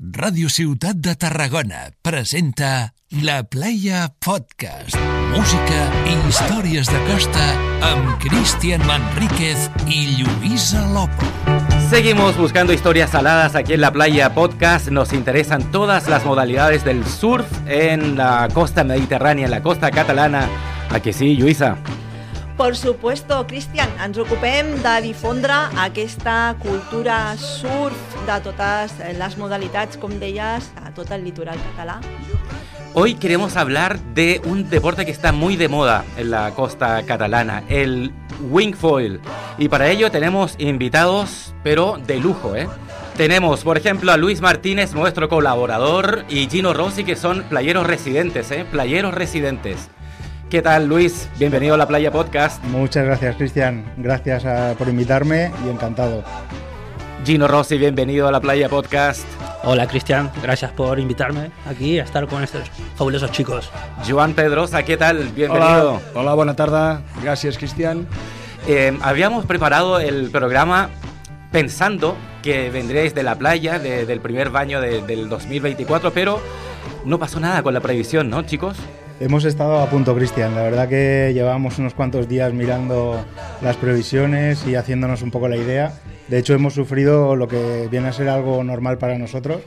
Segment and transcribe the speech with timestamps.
[0.00, 4.96] Ràdio Ciutat de Tarragona presenta La Playa Podcast.
[5.28, 7.50] Música i històries de costa
[7.84, 11.28] amb Cristian Manríquez i Lluïsa Lopo.
[11.90, 14.88] Seguimos buscando historias saladas aquí en la playa podcast.
[14.88, 20.48] Nos interesan todas las modalidades del surf en la costa mediterránea, en la costa catalana.
[20.88, 21.76] ¿A que sí, Luisa?
[22.60, 30.12] Per supuesto, Cristian, ens ocupem de difondre aquesta cultura surf de totes les modalitats, com
[30.20, 31.96] deies, a tot el litoral català.
[32.92, 37.62] Hoy queremos hablar de un deporte que está muy de moda en la costa catalana,
[37.70, 38.12] el
[38.50, 39.22] wingfoil.
[39.56, 42.68] Y para ello tenemos invitados, pero de lujo, ¿eh?
[43.16, 48.50] Tenemos, por ejemplo, a Luis Martínez, nuestro colaborador, y Gino Rossi, que son playeros residentes,
[48.50, 48.66] ¿eh?
[48.70, 49.88] Playeros residentes.
[50.50, 51.28] ¿Qué tal, Luis?
[51.38, 52.60] Bienvenido a la Playa Podcast.
[52.64, 53.84] Muchas gracias, Cristian.
[53.96, 56.24] Gracias a, por invitarme y encantado.
[57.24, 59.24] Gino Rossi, bienvenido a la Playa Podcast.
[59.62, 60.28] Hola, Cristian.
[60.42, 63.70] Gracias por invitarme aquí a estar con estos fabulosos chicos.
[64.08, 65.18] Joan Pedrosa, ¿qué tal?
[65.28, 65.92] Bienvenido.
[65.92, 67.02] Hola, hola bona tarda.
[67.22, 68.08] Gràcies, Cristian.
[68.66, 70.90] Eh, habíamos preparado el programa
[71.52, 76.40] pensando que vendréis de la playa, de, del primer baño de, del 2024, pero
[77.04, 78.76] no pasó nada con la previsión, ¿no, chicos?
[79.20, 80.54] Hemos estado a punto, Cristian.
[80.54, 83.22] La verdad que llevábamos unos cuantos días mirando
[83.60, 85.92] las previsiones y haciéndonos un poco la idea.
[86.28, 89.60] De hecho, hemos sufrido lo que viene a ser algo normal para nosotros,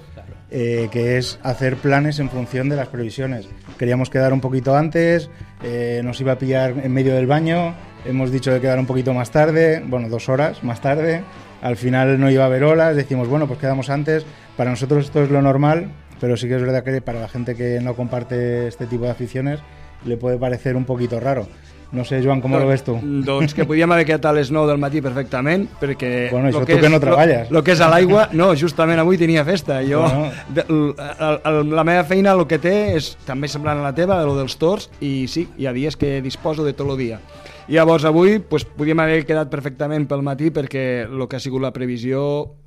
[0.50, 3.48] eh, que es hacer planes en función de las previsiones.
[3.78, 5.30] Queríamos quedar un poquito antes,
[5.62, 9.14] eh, nos iba a pillar en medio del baño, hemos dicho de quedar un poquito
[9.14, 11.24] más tarde, bueno, dos horas más tarde.
[11.62, 14.26] Al final no iba a haber olas, decimos, bueno, pues quedamos antes.
[14.58, 17.56] Para nosotros esto es lo normal, pero sí que es verdad que para la gente
[17.56, 19.59] que no comparte este tipo de aficiones
[20.06, 21.47] le puede parecer un poquito raro.
[21.94, 22.95] No sé, Joan, com ho ves tu?
[22.97, 26.31] Doncs que podíem haver quedat a les 9 del matí perfectament, perquè...
[26.31, 27.52] Bueno, això lo tu que no treballes.
[27.52, 29.78] Lo, lo que és a l'aigua, no, justament avui tenia festa.
[29.86, 30.31] Jo, Bueno.
[30.50, 30.95] de, l,
[31.45, 34.34] el, la meva feina el que té és també semblant a la teva, de lo
[34.39, 37.22] dels tors, i sí, hi ha dies que disposo de tot el dia.
[37.67, 41.63] I llavors avui pues, podíem haver quedat perfectament pel matí perquè el que ha sigut
[41.63, 42.24] la previsió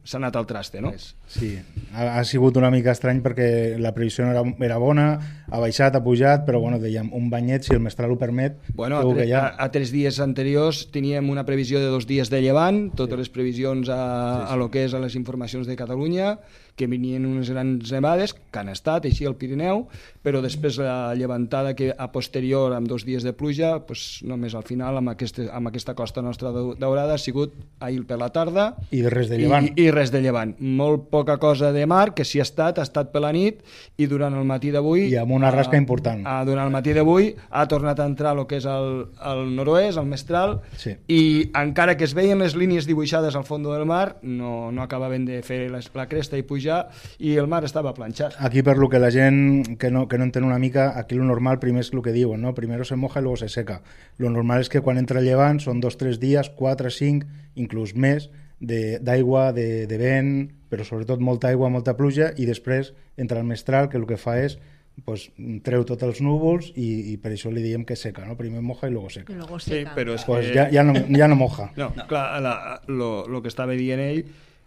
[0.07, 0.95] s'ha anat al traste, no?
[1.29, 1.53] Sí,
[1.93, 3.49] ha, ha sigut una mica estrany perquè
[3.83, 5.09] la previsió era, era bona,
[5.51, 8.99] ha baixat, ha pujat, però bueno, dèiem, un banyet, si el mestral ho permet, Bueno,
[8.99, 9.45] a, tre ja...
[9.47, 13.29] a, a tres dies anteriors teníem una previsió de dos dies de llevant, totes les
[13.33, 16.37] previsions a, a lo que és a les informacions de Catalunya,
[16.77, 19.87] que venien unes grans nevades, que han estat així al Pirineu,
[20.21, 24.67] però després la llevantada que a posterior, amb dos dies de pluja, pues, només al
[24.69, 28.67] final amb, aquesta, amb aquesta costa nostra dau- daurada ha sigut ahir per la tarda
[28.93, 29.71] I de res de llevant.
[29.73, 30.53] i, i res de llevant.
[30.61, 33.65] Molt poca cosa de mar, que si ha estat, ha estat per la nit,
[33.97, 35.07] i durant el matí d'avui...
[35.09, 36.25] I amb una rasca important.
[36.27, 39.99] ah, durant el matí d'avui ha tornat a entrar el que és el, el noroest,
[39.99, 40.97] el mestral, Sí.
[41.09, 45.25] i encara que es veien les línies dibuixades al fons del mar, no, no acabaven
[45.25, 46.89] de fer la, la cresta i pujar,
[47.19, 48.35] i el mar estava planxat.
[48.41, 51.25] Aquí per lo que la gent que no, que no entén una mica, aquí lo
[51.25, 52.55] normal primer és el que diuen, ¿no?
[52.55, 53.83] Primero se moja y luego se seca.
[54.19, 57.95] Lo normal és que quan entra el llevant són dos, tres dies, quatre, cinc, inclús
[57.95, 58.31] més,
[58.61, 60.31] de- d'aigua, de, de vent,
[60.71, 64.39] però sobretot molta aigua, molta pluja, i després entra el mestral, que el que fa
[64.41, 64.57] és
[65.05, 65.29] pues,
[65.63, 68.37] treu tots els núvols i, i per això li diem que seca, no?
[68.37, 69.33] Primer moja i luego seca.
[69.33, 69.95] I luego Sí, seca.
[69.95, 70.55] però és Pues que...
[70.55, 71.71] ja, ja, no, ja no moja.
[71.77, 72.07] No, no.
[72.09, 74.25] clar, la, lo, lo que estava dient ell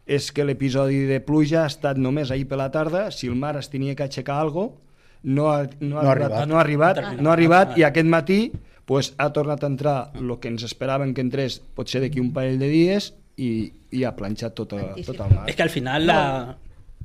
[0.10, 3.56] és que l'episodi de pluja ha estat només ahir per la tarda, si el mar
[3.60, 4.78] es tenia que aixecar algo,
[5.24, 6.48] no ha, no ha, No ha arribat, arribat.
[6.48, 8.52] no ha arribat, no ha arribat i aquest matí
[8.86, 12.58] pues, ha tornat a entrar el que ens esperaven que entrés potser d'aquí un parell
[12.58, 15.44] de dies i, i ha planxat tot, a, tot el mar.
[15.50, 16.58] Es que al final la,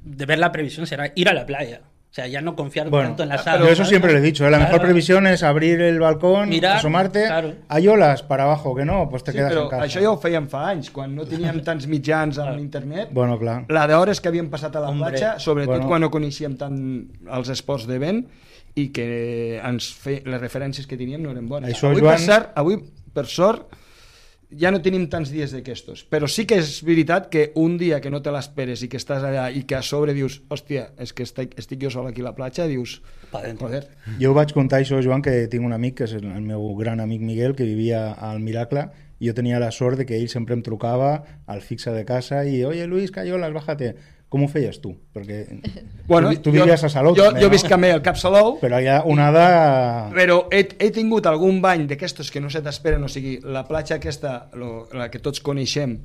[0.05, 1.83] de ver la previsión será ir a la playa.
[2.15, 3.73] O sea, ya no confiar Bueno, tanto en las aguas.
[3.73, 4.51] eso siempre lo he dicho, ¿eh?
[4.53, 4.85] la mejor Claro.
[4.85, 7.55] previsión es abrir el balcón, Mirar, asomarte, claro.
[7.69, 9.85] hay olas para abajo, que no, pues te Sí, quedas però en casa.
[9.85, 13.09] això ja ho fèiem fa anys, quan no teníem tants mitjans amb internet.
[13.11, 13.65] Bueno, clar.
[13.69, 15.11] La d'hores que havíem passat a la Hombre.
[15.11, 15.89] platja, sobretot Bueno.
[15.89, 16.79] quan no coneixíem tant
[17.27, 18.23] els esports de vent
[18.77, 20.23] i que ens fe...
[20.25, 21.75] les referències que teníem no eren bones.
[21.75, 22.79] Això, avui, Joan- per cert, avui,
[23.13, 23.67] per sort,
[24.61, 26.05] ja no tenim tants dies d'aquestos.
[26.11, 29.25] Però sí que és veritat que un dia que no te l'esperes i que estàs
[29.27, 32.29] allà i que a sobre dius, hòstia, és que estic, estic jo sol aquí a
[32.29, 33.01] la platja, dius,
[33.33, 33.85] joder,
[34.21, 37.01] Jo ho vaig contar això, Joan, que tinc un amic, que és el, meu gran
[37.03, 38.89] amic Miguel, que vivia al Miracle,
[39.21, 41.15] i jo tenia la sort de que ell sempre em trucava
[41.47, 43.95] al fixe de casa i, oye, Luis, Cayolas, bájate.
[44.33, 44.95] Com ho feies tu?
[45.15, 45.45] Perquè
[46.09, 47.53] Bueno, tu, tu jo- vivies a Salou, Jo, també, jo no?
[47.55, 49.45] visc també al Cap Salou, Però hi ha onada...
[50.15, 53.97] Però he, he tingut algun bany d'aquestos que no se t'esperen, o sigui, la platja
[54.01, 55.99] aquesta, lo, la que tots coneixem,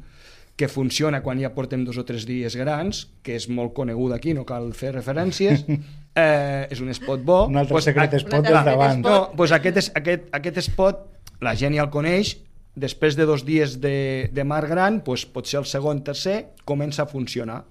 [0.60, 4.34] que funciona quan ja portem dos o tres dies grans, que és molt coneguda aquí,
[4.36, 5.64] no cal fer referències,
[6.20, 7.46] eh, és un spot bo.
[7.48, 9.00] Un altre Pues, secret a- spot del davant.
[9.06, 11.06] No, pues aquest, és, aquest, aquest spot,
[11.42, 12.36] la gent ja el coneix,
[12.80, 17.12] després de dos dies de, de mar gran, pues potser el segon, tercer, comença a
[17.12, 17.64] funcionar.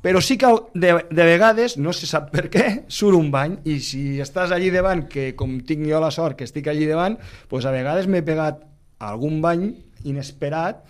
[0.00, 3.78] Però sí que de, de vegades, no se sap per què, surt un bany i
[3.84, 7.18] si estàs allí davant, que com tinc jo la sort que estic allí davant,
[7.50, 8.64] doncs a vegades m'he pegat
[9.00, 9.68] algun bany
[10.08, 10.80] inesperat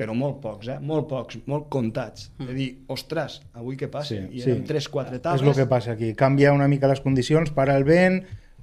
[0.00, 0.78] però molt pocs, eh?
[0.80, 2.30] molt pocs, molt comptats.
[2.38, 2.46] Mm.
[2.48, 4.14] De dir, ostres, avui què passa?
[4.14, 4.48] Sí, I sí.
[4.48, 5.42] eren 3-4 És tables.
[5.44, 6.14] el que passa aquí.
[6.16, 8.22] Canvia una mica les condicions, para el vent,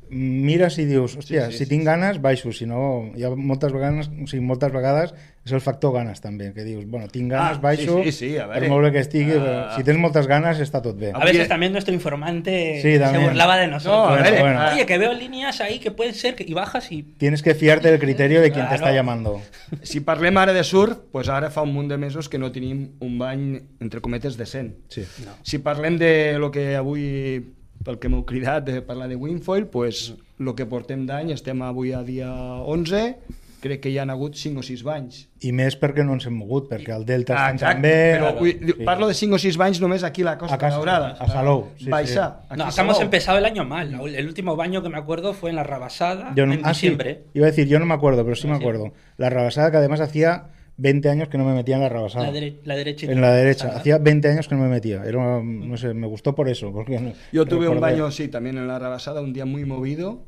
[0.09, 1.85] mires i dius, hòstia, Sí, sí, si sí, tinc sí.
[1.85, 5.13] ganes, baixo, si no, hi ha moltes vegades, o sigui, moltes vegades
[5.47, 8.37] és el factor ganes també, que dius, bueno, tinc ganes, Ah, baixo, sí, sí, sí,
[8.37, 8.69] a per veure.
[8.69, 9.73] molt bé que estigui, Ah.
[9.77, 11.11] si tens moltes ganes està tot bé.
[11.13, 13.25] A veces también nuestro informante Sí, se también.
[13.27, 14.09] burlaba de nosotros.
[14.09, 14.59] No, a ver, bueno.
[14.73, 17.89] Oye, que veo líneas ahí que pueden ser que, y bajas y Tienes que fiarte
[17.89, 18.75] del criterio de quien te Claro.
[18.75, 19.41] está llamando.
[19.83, 22.91] Si parlem ara de surf, doncs ara fa un munt de mesos que no tenim
[22.99, 24.75] un bany, entre cometes, decent.
[24.89, 25.03] Sí.
[25.43, 27.53] Si parlem de lo que avui,
[27.87, 30.13] pel que m'heu cridat, de parlar de Wingfoil, pues,
[30.43, 32.27] el que portem d'any, estem avui a dia
[32.67, 33.15] 11,
[33.63, 35.21] crec que hi han hagut 5 o 6 banys.
[35.41, 37.93] I més perquè no ens hem mogut, perquè el Delta Ah, està exacte, també...
[38.19, 40.61] però vull, dir, parlo de 5 o 6 banys només aquí a la Costa A
[40.61, 41.15] casa- Daurada.
[41.17, 42.43] a Salou, sí, Baixar.
[42.55, 43.01] No, acá hemos Salou.
[43.07, 43.95] empezado el año mal.
[44.13, 46.87] El último baño que me acuerdo fue en la Rabasada, Yo no- en ah, sí,
[46.89, 47.23] diciembre.
[47.33, 48.61] iba a decir, yo no me acuerdo, pero sí me sí.
[48.61, 48.91] acuerdo.
[49.17, 52.31] La rabasada que además hacía 20 años que no me metía en la rabasada.
[52.31, 53.11] La, dere- la derecha.
[53.11, 53.75] En la derecha.
[53.75, 55.03] Hacía 20 años que no me metía.
[55.05, 56.71] Era, no sé, me gustó por eso.
[56.71, 60.23] Porque Yo tuve un baño, sí, también en la Rabasada, un día muy movido.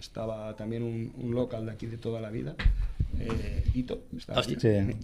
[0.00, 2.54] Estaba también un, un local de aquí de toda la vida.
[3.20, 4.56] Eh, Ito, estaba Hostia.
[4.82, 4.92] allí.
[4.92, 4.98] Sí.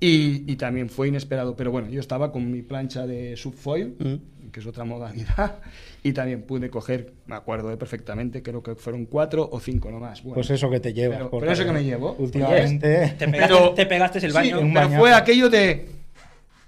[0.00, 1.54] Y, y también fue inesperado.
[1.56, 4.14] Pero bueno, yo estaba con mi plancha de subfoil, Mm.
[4.52, 5.56] Que es otra modalidad,
[6.02, 10.22] y también pude coger, me acuerdo perfectamente, creo que fueron cuatro o cinco nomás.
[10.22, 11.22] Bueno, Pues eso que te llevas.
[11.30, 12.14] Pero- eso que me llevo.
[12.18, 13.14] Últimamente.
[13.18, 14.60] Te pegaste, Pero- te pegaste el sí, baño.
[14.60, 15.00] un pero bañazo.
[15.00, 15.86] fue aquello de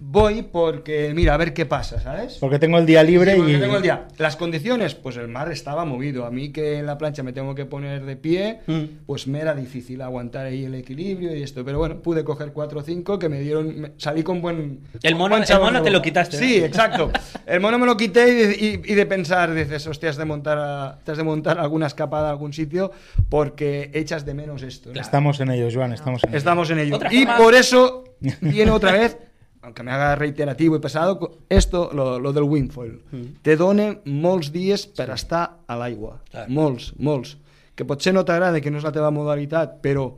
[0.07, 2.37] voy porque, mira, a ver qué pasa, ¿sabes?
[2.39, 3.61] Porque tengo el día libre Sí, porque y.
[3.61, 4.07] tengo el día.
[4.19, 6.27] Las condiciones, pues el mar estaba movido.
[6.27, 8.83] A mí que en la plancha me tengo que poner de pie, Mm.
[9.07, 11.65] pues me era difícil aguantar ahí el equilibrio y esto.
[11.65, 13.81] Pero bueno, pude coger 4 o 5 que me dieron.
[13.81, 14.81] me- salí con buen.
[15.03, 16.67] El mono- el mono te lo quitaste, Sí, ¿no?
[16.67, 17.11] exacto.
[17.47, 18.55] El mono me lo quité y de,
[18.87, 21.87] y- y de pensar, dices, hostia, has de montar, a- te has de montar alguna
[21.87, 22.91] escapada a algún sitio
[23.29, 24.91] porque echas de menos esto.
[24.95, 25.01] ¿no?
[25.01, 26.39] Estamos en ello, Joan, estamos en ello.
[26.39, 26.99] Estamos en ello.
[27.11, 28.05] Y por eso
[28.41, 29.17] viene otra vez,
[29.65, 33.01] aunque me haga reiterativo y pesado, esto, lo, lo del windfoil.
[33.43, 36.19] Te dona molts dies per estar a l'aigua.
[36.53, 37.39] Molts, molts.
[37.75, 40.11] Que potser no t'agrada, que no és la teva modalitat, però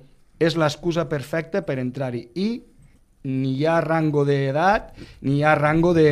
[0.43, 2.25] és l'excusa perfecta per entrar-hi.
[2.35, 2.49] I
[3.31, 4.91] ni hi ha rango d'edat,
[5.23, 6.11] ni hi ha rango de,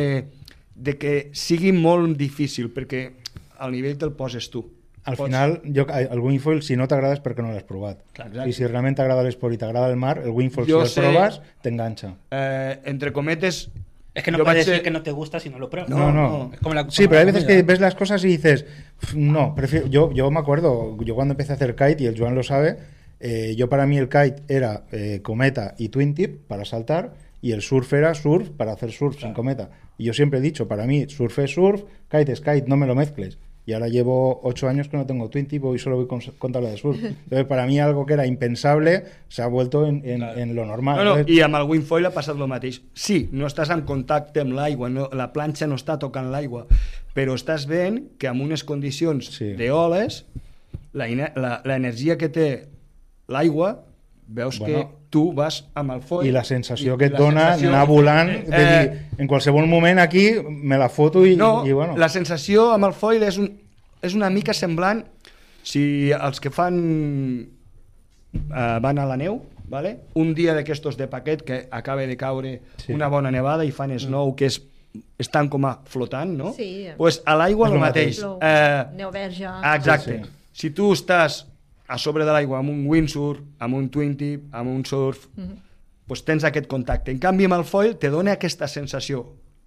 [0.71, 3.03] de que sigui molt difícil, perquè
[3.59, 4.63] al nivell te'l poses tu.
[5.05, 7.99] Al Pots- final, jo, el wingfoil, si no t'agrada és perquè no l'has provat.
[8.15, 8.49] Exacte.
[8.49, 11.01] I si realment t'agrada l'esport i t'agrada el mar, el wingfoil, Jo si el sé-
[11.13, 12.15] proves, t'enganxa.
[12.31, 13.69] Eh, entre cometes...
[14.15, 15.89] Es que no jo puedes decir ser- que no te gusta si no lo pruebas.
[15.89, 16.29] No, no.
[16.47, 16.53] no.
[16.53, 17.57] Es como la- Sí, como pero hay veces comida.
[17.57, 18.65] que ves las cosas y dices,
[19.01, 19.87] "Pf, no, prefiero.
[19.87, 22.77] Yo, yo me acuerdo, yo cuando empecé a hacer kite, y el Joan lo sabe,
[23.19, 27.51] eh, yo para mí el kite era eh, cometa y twin tip para saltar, y
[27.51, 29.69] el surf era surf para hacer surf sin cometa.
[29.97, 32.87] Y yo siempre he dicho, para mí surf es surf, kite es kite, no me
[32.87, 33.37] lo mezcles.
[33.67, 36.51] Y ahora llevo ocho años que no tengo twin tip y solo voy con, con
[36.51, 36.97] tabla de surf.
[37.03, 40.39] Entonces, para mí algo que era impensable se ha vuelto en, en- Claro.
[40.39, 40.97] en lo normal.
[41.03, 42.81] No, no, i amb el windfoil ha passat el mateix.
[42.93, 46.67] Sí, no estàs en contacte amb l'aigua, no, la planxa no està tocant l'aigua,
[47.17, 49.53] però estàs veient que amb unes condicions Sí.
[49.57, 50.25] d'oles,
[50.93, 52.47] la ine- la- l'energia que té
[53.27, 53.79] l'aigua,
[54.27, 54.75] veus Bueno.
[54.75, 56.27] que tu vas amb el foil...
[56.27, 59.67] i la sensació i que et dona sensació- anar volant de Eh, dir, en qualsevol
[59.67, 63.37] moment aquí me la foto i, No, i bueno, la sensació amb el foil és,
[63.37, 63.51] un,
[64.01, 65.03] és una mica semblant
[65.63, 67.47] si els que fan
[68.33, 69.97] eh, van a la neu, vale?
[70.15, 72.93] un dia d'aquestos de paquet que acaba de caure Sí.
[72.93, 74.61] una bona nevada i fan snow, que és,
[75.19, 76.53] estan com a flotant, no?
[76.53, 76.87] Sí.
[76.97, 78.19] pues a l'aigua el lo mateix.
[78.19, 79.45] Flow, Eh, neu verge.
[79.75, 80.17] Exacte.
[80.19, 80.31] Sí, sí.
[80.53, 81.45] Si tu estàs
[81.87, 85.55] a sobre de l'aigua amb un windsurf, amb un twin tip, amb un surf, Mhm.
[86.07, 87.11] doncs tens aquest contacte.
[87.11, 89.25] En canvi, amb el foil te dona aquesta sensació.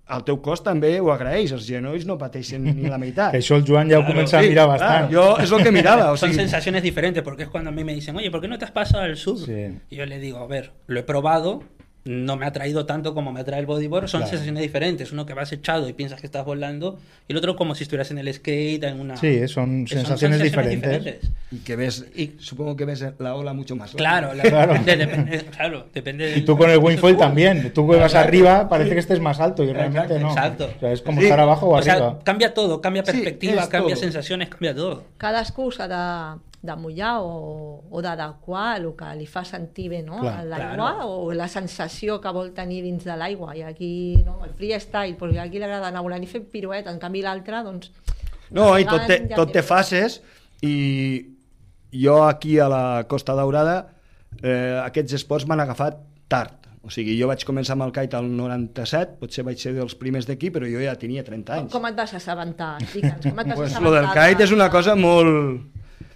[0.08, 3.30] El teu cos també ho agraeix, els genolls no pateixen ni la meitat.
[3.32, 5.10] que això el Joan ja ho comença a Sí, mirar clar, bastant.
[5.12, 7.84] jo és el que mirava, o Son sigui, sensaciones diferentes, porque es cuando a mí
[7.84, 9.36] me dicen, oye, ¿por qué no te has pasado al sur?
[9.38, 9.78] Sí.
[9.90, 11.62] Y yo le digo, a ver, lo he probado,
[12.04, 14.30] no me ha traído tanto como me atrae el bodyboard, son Claro.
[14.30, 15.12] sensaciones diferentes.
[15.12, 18.10] Uno que vas echado y piensas que estás volando, y el otro como si estuvieras
[18.10, 19.16] en el skate, en una...
[19.16, 21.30] Sí, son que sensaciones diferentes.
[21.50, 24.74] y que ves, Y- supongo que ves la ola mucho más Claro, la- Claro.
[24.82, 27.72] de- depende, claro, depende Y tú con el wingfoil Uh, también.
[27.74, 30.28] Tú que vas arriba parece que estés más alto y realmente no.
[30.30, 30.70] Exacto.
[30.76, 31.24] O sea, es como Sí.
[31.26, 32.18] estar abajo o, O sea, arriba.
[32.24, 34.02] cambia todo, cambia perspectiva, cambia todo.
[34.02, 35.04] sensaciones, cambia todo.
[35.18, 40.18] Cadascú s'ha de, de mullar o, o d'adequar el que li fa sentir bé no?
[40.18, 40.40] Clar.
[40.40, 41.08] a l'aigua Claro.
[41.28, 43.54] o la sensació que vol tenir dins de l'aigua.
[43.56, 43.92] I aquí,
[44.26, 47.62] no, el freestyle, perquè aquí li agrada anar volant i fer pirueta, en canvi l'altre,
[47.62, 47.92] doncs...
[48.50, 50.20] No, i tot té, ja tot té fases
[50.64, 50.74] i
[51.92, 53.78] jo aquí a la Costa Daurada
[54.42, 56.56] eh, aquests esports m'han agafat tard.
[56.82, 60.26] O sigui, jo vaig començar amb el kite al 97, potser vaig ser dels primers
[60.28, 61.72] d'aquí, però jo ja tenia 30 anys.
[61.74, 62.78] Com et vas assabentar?
[62.80, 63.82] Digue'ns, com et vas Pues, assabentar?
[63.84, 65.66] lo del kite és una cosa molt...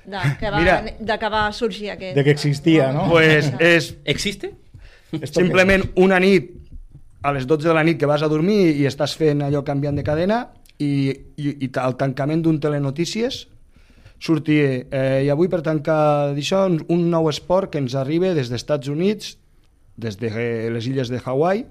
[0.05, 0.77] De, que va, Mira.
[0.99, 2.17] de que va sorgir aquest...
[2.17, 3.09] De que existia, no?
[3.11, 4.53] Pues és ¿Existe?
[5.13, 6.51] Esto simplement una nit,
[7.23, 9.95] a les 12 de la nit que vas a dormir i estàs fent allò canviant
[9.95, 10.39] de cadena
[10.83, 13.45] i, i, i al tancament d'un telenotícies
[14.23, 18.49] sortia, eh, i avui per tancar d'això, un- un nou esport que ens arriba des
[18.49, 19.37] dels Estats Units,
[19.97, 21.65] des de eh, les illes de Hawaii,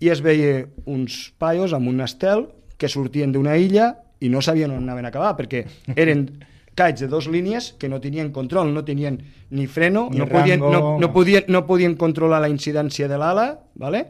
[0.00, 2.46] i es veia uns paios amb un estel
[2.76, 5.64] que sortien d'una illa i no sabien on anaven a acabar, perquè
[5.96, 6.26] eren
[6.76, 9.18] kites de dos línies que no tenien control, no tenien
[9.50, 10.96] ni freno, Ni no, podien, no, rango.
[11.00, 14.06] no, podien, no podien controlar la incidència de l'ala, ¿vale?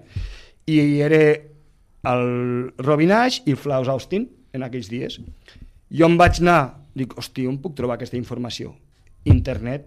[0.66, 1.20] i era
[2.10, 5.20] el Robin Ash i Flaus Austin en aquells dies.
[5.94, 8.72] Jo em vaig anar, dic, hòstia, on puc trobar aquesta informació?
[9.30, 9.86] Internet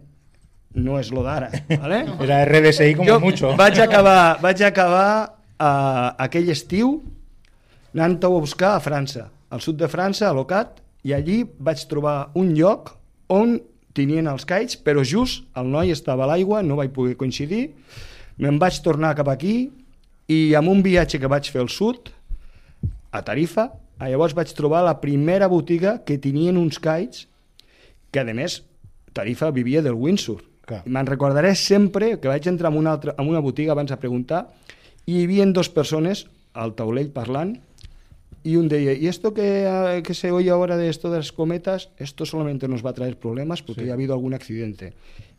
[0.79, 1.49] no és lo d'ara,
[1.81, 2.05] ¿vale?
[2.23, 3.53] Era RDSI como jo mucho.
[3.59, 5.09] vaig acabar, vaig acabar
[5.59, 6.99] uh, aquell estiu
[7.95, 12.31] anant-ho a buscar a França, al sud de França, a Locat, i allí vaig trobar
[12.39, 12.95] un lloc
[13.31, 13.59] on
[13.95, 17.69] tenien els kites, però just el noi estava a l'aigua, no vaig poder coincidir,
[18.39, 19.69] me'n vaig tornar cap aquí
[20.29, 22.11] i amb un viatge que vaig fer al sud,
[23.11, 27.25] a Tarifa, llavors vaig trobar la primera botiga que tenien uns kites
[28.11, 28.61] que, a més,
[29.13, 29.97] Tarifa vivia del.
[29.97, 33.97] I me'n recordaré sempre que vaig entrar en una, altra, en una botiga abans a
[33.97, 34.45] preguntar
[35.07, 37.55] i hi havia dos persones al taulell parlant
[38.43, 41.31] y un deia, ¿y esto que, eh, que se oye ahora de esto de las
[41.31, 41.89] cometas?
[41.97, 43.87] Esto solamente nos va a traer problemas porque Sí.
[43.87, 44.93] ya ha habido algún accidente.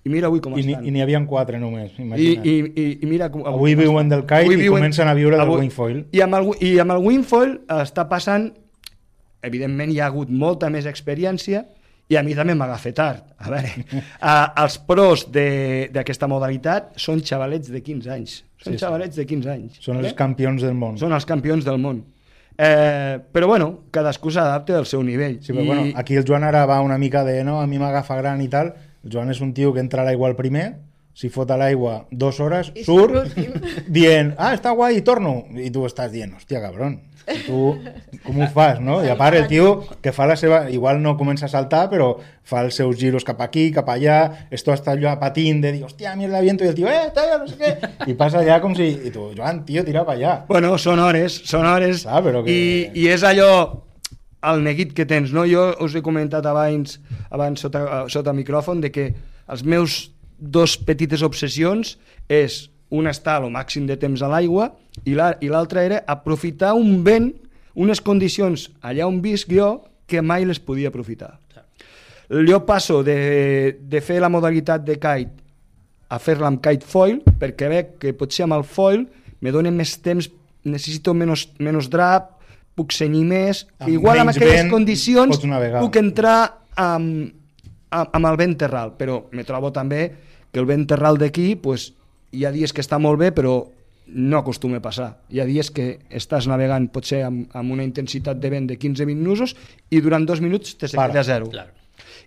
[0.04, 0.86] I mira avui com I ni, estan.
[0.86, 2.46] I n'hi havia quatre només, imagina't.
[2.46, 5.44] i, i, i mira Avui com viuen del kite Avui i comencen a viure del
[5.46, 6.06] avui- wingfoil.
[6.12, 8.50] I amb, el, I amb el wingfoil està passant,
[9.42, 11.66] evidentment hi ha hagut molta més experiència
[12.10, 13.22] i a mi també m'agafa tard.
[13.38, 13.70] A veure,
[14.20, 18.38] a, els pros de- d'aquesta modalitat són xavalets de 15 anys.
[18.60, 18.84] Són Sí, sí.
[18.84, 19.76] xavalets de 15 anys.
[19.80, 20.16] Són els vale?
[20.16, 20.98] campions del món.
[20.98, 22.02] Són els campions del món.
[22.62, 25.38] Eh, però bueno, cadascú s'adapta al seu nivell.
[25.40, 28.18] Sí, però bueno, aquí el Joan ara va una mica de no, a mi m'agafa
[28.20, 28.74] gran i tal.
[29.00, 30.66] El Joan és un tio que entra a l'aigua al primer,
[31.16, 33.32] s'hi fot a l'aigua dues hores, I surt,
[33.88, 35.46] dient, ah, està guai, i torno.
[35.56, 36.98] I tu estàs dient, hòstia, cabron,
[37.28, 37.60] i tu
[38.24, 38.98] com ho fas, no?
[39.04, 40.62] I a part el tio que fa la seva...
[40.72, 42.08] Igual no comença a saltar, però
[42.44, 46.16] fa els seus giros cap aquí, cap allà, esto està allò patint de dir, hòstia,
[46.18, 48.74] mierda, viento, i el tio, eh, està allà, no sé què, i passa allà com
[48.74, 48.88] si...
[49.06, 50.34] I tu, Joan, tio, tira pa allà.
[50.48, 53.50] Bueno, són hores, són hores, Ah, però que- I, i és allò
[54.50, 55.44] el neguit que tens, no?
[55.46, 56.98] Jo us he comentat abans,
[57.30, 59.10] abans sota, sota micròfon de que
[59.50, 60.10] els meus
[60.40, 61.98] dos petites obsessions
[62.32, 64.72] és una estar el màxim de temps a l'aigua
[65.06, 67.32] i la- i l'altra era aprofitar un vent,
[67.74, 71.36] unes condicions allà on visc jo que mai les podia aprofitar.
[72.30, 75.32] Jo passo de, de fer la modalitat de kite
[76.10, 79.06] a fer-la amb kite foil perquè veig que potser amb el foil
[79.40, 80.28] me dona més temps,
[80.64, 82.36] necessito menys, menys drap,
[82.76, 85.38] puc senyir més, Amb igual amb aquelles vent condicions
[85.82, 86.36] puc entrar
[86.76, 87.30] amb,
[87.90, 90.12] amb, amb el vent terral, però me trobo també
[90.52, 91.92] que el vent terral d'aquí pues,
[92.32, 93.68] hi ha dies que està molt bé, però
[94.10, 95.10] no acostuma a passar.
[95.30, 99.14] Hi ha dies que estàs navegant potser amb, amb una intensitat de vent de 15-20
[99.22, 99.54] nusos
[99.90, 101.12] i durant dos minuts te se Para.
[101.12, 101.50] queda a zero.
[101.50, 101.70] Claro.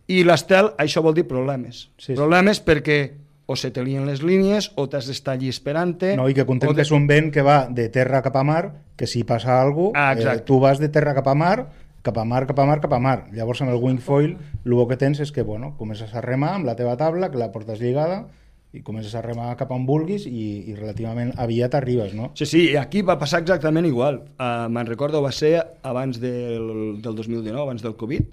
[0.08, 1.90] I l'estel, això vol dir problemes.
[1.98, 2.16] Sí, sí.
[2.16, 3.00] Problemes perquè
[3.46, 6.14] o se te lien les línies o t'has d'estar allí esperant-te.
[6.16, 8.62] No, i que contem que és un vent que va de terra cap a mar,
[8.96, 11.68] que si passa alguna cosa, Ah, eh, tu vas de terra cap a mar,
[12.04, 13.26] cap a mar, cap a mar, cap a mar.
[13.34, 16.66] Llavors amb el wingfoil el bo que tens és que bueno, comences a remar amb
[16.66, 18.28] la teva tabla, que la portes lligada,
[18.74, 22.32] i comences a remar cap on vulguis i, i relativament aviat arribes, no?
[22.38, 24.24] Sí, sí, i aquí va passar exactament igual.
[24.42, 28.26] Uh, Me'n recordo, va ser abans del, del 2019, abans del Covid,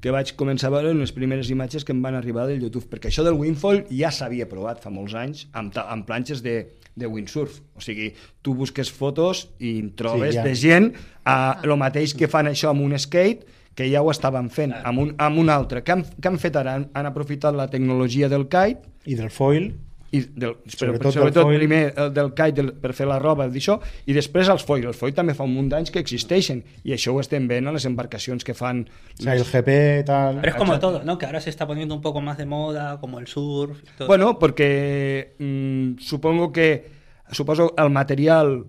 [0.00, 3.10] que vaig començar a veure les primeres imatges que em van arribar del YouTube, perquè
[3.10, 6.54] això del windfoil ja s'havia provat fa molts anys amb, amb planxes de,
[6.96, 7.58] de windsurf.
[7.76, 8.12] O sigui,
[8.46, 10.46] tu busques fotos i trobes Sí, ja.
[10.46, 10.92] de gent,
[11.26, 14.98] uh, el mateix que fan això amb un skate, que ja ho estaven fent amb
[14.98, 15.84] un, amb un altre.
[15.84, 16.74] Què han, què han fet ara?
[16.78, 19.70] Han, han aprofitat la tecnologia del kite I del foil,
[20.10, 21.58] i del, Sobretot sobretot, del sobretot foil.
[21.60, 23.76] primer el del kite del, per fer la roba d'això
[24.10, 27.14] i després els foil, els foil també fa un munt d'anys que existeixen i això
[27.14, 30.40] ho estem veient a les embarcacions que fan o sea, el GP, tal...
[30.40, 31.16] Pero es como todo, ¿no?
[31.16, 33.78] Que ahora se está poniendo un poco más de moda, como el surf.
[33.82, 34.08] y todo.
[34.08, 36.90] bueno, perquè mm, supongo que
[37.30, 38.66] suposo el material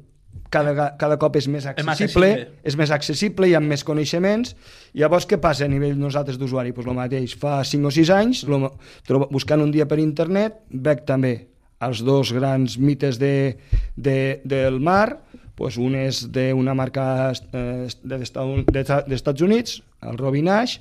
[0.52, 2.60] cada, cada cop és més més accessible, accessible.
[2.64, 4.56] és més accessible, hi ha més coneixements,
[4.94, 6.74] llavors què passa a nivell nosaltres d'usuari?
[6.76, 8.74] Pues el mateix, fa 5 o 6 anys, lo,
[9.08, 11.48] trobo, buscant un dia per internet, veig també
[11.82, 13.58] els dos grans mites de,
[13.96, 15.20] de, del mar,
[15.56, 20.80] pues un és d'una marca eh, de- d'Estats de, d'Estats Units, el Robin Nash,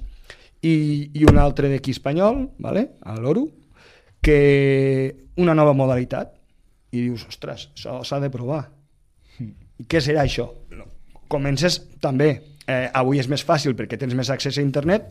[0.63, 2.91] i, i un altre d'aquí espanyol, vale?
[3.01, 3.47] a l'Oro,
[4.21, 6.37] que una nova modalitat.
[6.93, 8.65] i dius, ostres, això s'ha de provar.
[9.89, 10.49] Què serà això?
[11.29, 15.07] Comences també, eh, avui és més fàcil perquè tens més accés a internet,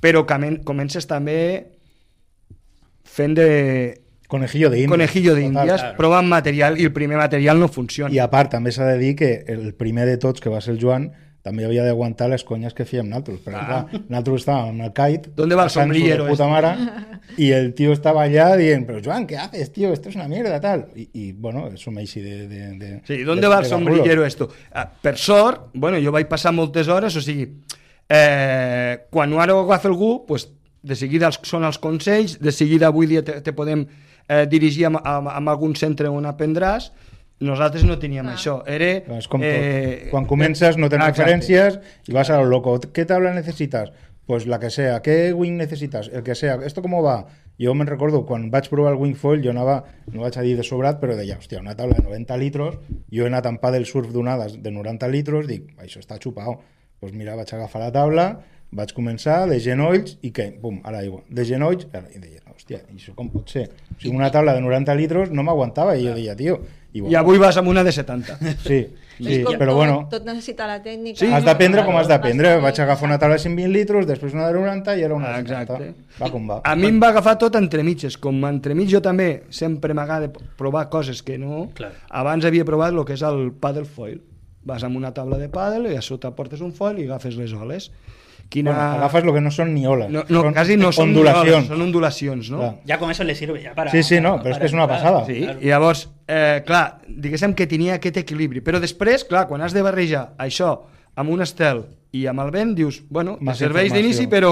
[0.00, 0.24] però
[0.64, 1.66] comences també
[3.04, 3.98] fent de
[4.28, 4.90] Conejillo de Indias.
[4.90, 5.42] conejillo Total.
[5.42, 5.96] d'índies, Claro.
[5.96, 8.14] provant material i el primer material no funciona.
[8.14, 10.72] I a part, també s'ha de dir que el primer de tots, que va ser
[10.74, 11.12] el Joan,
[11.42, 13.40] també havia d'aguantar les conyes que fèiem nosaltres.
[13.42, 13.66] Perquè, Ah.
[13.90, 16.70] clar, nosaltres estàvem amb el kite, ¿Dónde va el sombrillero puta mare,
[17.36, 19.92] i el tío estava allà dient, però Joan, ¿qué haces, tío?
[19.92, 20.86] Esto es una mierda, tal.
[20.94, 22.46] I, i bueno, som així de...
[22.48, 24.48] de, de Sí, ¿dónde de- va el sombrillero esto?
[24.72, 27.48] Ah, per sort, bueno, jo vaig passar moltes hores, o sigui,
[28.08, 30.48] eh, quan ara ho agafa algú, pues,
[30.82, 33.84] de seguida els, són els consells, de seguida avui dia te, te podem
[34.28, 36.90] eh, dirigir a, a, a algun centre on aprendràs,
[37.42, 38.34] nosaltres no teníem Ah.
[38.36, 38.62] això.
[38.66, 40.10] Era, És com eh, tot.
[40.10, 42.78] Quan comences no tens referències i vas a lo loco.
[42.80, 43.92] ¿Qué tabla necesitas?
[44.26, 45.02] Pues la que sea.
[45.02, 46.08] ¿Qué wing necesitas?
[46.12, 46.60] El que sea.
[46.64, 47.26] ¿Esto cómo va?
[47.60, 50.64] Jo me'n recordo, quan vaig provar el wingfoil, jo anava, no vaig a dir de
[50.64, 52.78] sobrat, però deia, hòstia, una taula de 90 litros,
[53.12, 56.60] jo he anat amb del surf d'onades de 90 litros, dic, això està xupao.
[56.98, 58.40] Pues mira, vaig agafar la taula,
[58.72, 60.58] vaig començar de genolls i què?
[60.60, 61.22] Bum, a l'aigua.
[61.28, 61.84] De genolls,
[62.14, 63.66] i deia, hòstia, i això com pot ser?
[63.90, 66.60] O sigui, una taula de 90 litros no m'aguantava, i jo deia, tio...
[66.92, 68.34] I, I avui vas amb una de 70.
[68.66, 68.82] Sí,
[69.16, 71.16] sí com però tot, bueno, tot necessita la tècnica.
[71.22, 72.50] Sí, has d'aprendre com has d'aprendre.
[72.60, 75.40] Vaig agafar una taula de 120 litros, després una de 90 i era una de
[75.40, 75.78] Exacte.
[75.88, 76.18] 70.
[76.20, 76.58] Va com va.
[76.68, 78.18] A mi em va agafar tot entre mitges.
[78.20, 80.28] Com entre mig jo també sempre m'agrada
[80.60, 81.70] provar coses que no...
[81.78, 81.94] Clar.
[82.22, 84.20] Abans havia provat el que és el paddle foil.
[84.68, 87.56] Vas amb una taula de paddle i a sota portes un foil i agafes les
[87.56, 87.88] oles.
[88.52, 88.70] Quina...
[88.74, 90.10] Bueno, agafes el que no són ni oles.
[90.12, 91.54] No, no són quasi no són ondulacions.
[91.56, 92.58] oles, són ondulacions, no?
[92.60, 92.72] Clar.
[92.90, 93.90] Ya con eso le sirve ya para...
[93.90, 95.22] Sí, sí, no, però és que és una passada.
[95.24, 95.58] Sí, Claro.
[95.64, 99.80] i llavors, eh, clar, diguéssim que tenia aquest equilibri, però després, clar, quan has de
[99.82, 100.74] barrejar això
[101.16, 104.50] amb un estel i amb el vent, dius, bueno, te Massa serveix d'inici, però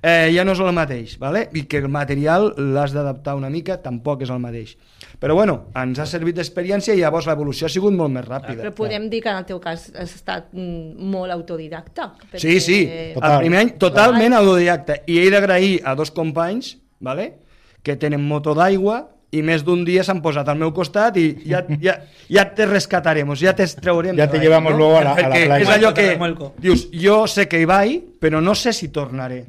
[0.00, 1.44] eh, ja no és el mateix, ¿vale?
[1.52, 4.72] i que el material l'has d'adaptar una mica, tampoc és el mateix.
[5.20, 8.62] Però bueno, ens ha servit d'experiència i llavors l'evolució ha sigut molt més ràpida.
[8.62, 12.10] Però podem dir que en el teu cas has estat mm, molt autodidacta.
[12.40, 12.80] Sí, sí,
[13.14, 13.36] Total.
[13.36, 15.02] el primer any totalment autodidacta.
[15.04, 17.34] I he d'agrair a dos companys vale?
[17.84, 19.02] que tenen moto d'aigua
[19.34, 21.96] i més d'un dia s'han posat al meu costat i ja, ja,
[22.30, 24.16] ja te rescataremos, ja te traurem.
[24.16, 25.58] Ja te llevamos luego a la- a la playa.
[25.58, 26.06] és allò que
[26.58, 29.44] dius, jo sé que hi vaig, però no sé si tornaré.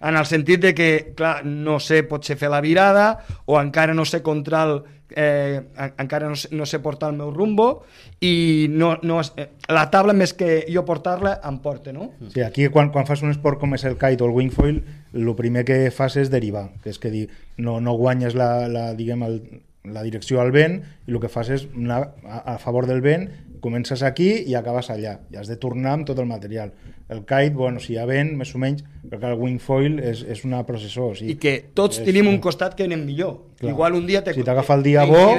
[0.00, 4.04] En el sentit de que, clar, no sé, potser fer la virada o encara no
[4.04, 4.82] sé contra el
[5.16, 7.84] eh, en- encara no no sé portar el meu rumbo
[8.20, 12.10] i no, no, eh, la taula més que jo portar-la em porta, no?
[12.34, 14.82] Sí, aquí quan, quan fas un esport com és el kite o el wingfoil,
[15.14, 18.90] el primer que fas és derivar, que és que di, no, no guanyes la, la,
[18.94, 19.40] diguem, el,
[19.84, 23.28] la direcció al vent i el que fas és anar a, a favor del vent,
[23.60, 26.72] comences aquí i acabes allà, i has de tornar amb tot el material.
[27.10, 30.44] El kite, bueno, si hi ha vent, més o menys, perquè el wingfoil és, és
[30.46, 31.08] una processó.
[31.10, 33.48] O sigui, i que tots és- tenim un costat que anem millor.
[33.58, 33.72] Clar.
[33.72, 35.34] Igual un dia te, Si t'agafa el dia bo-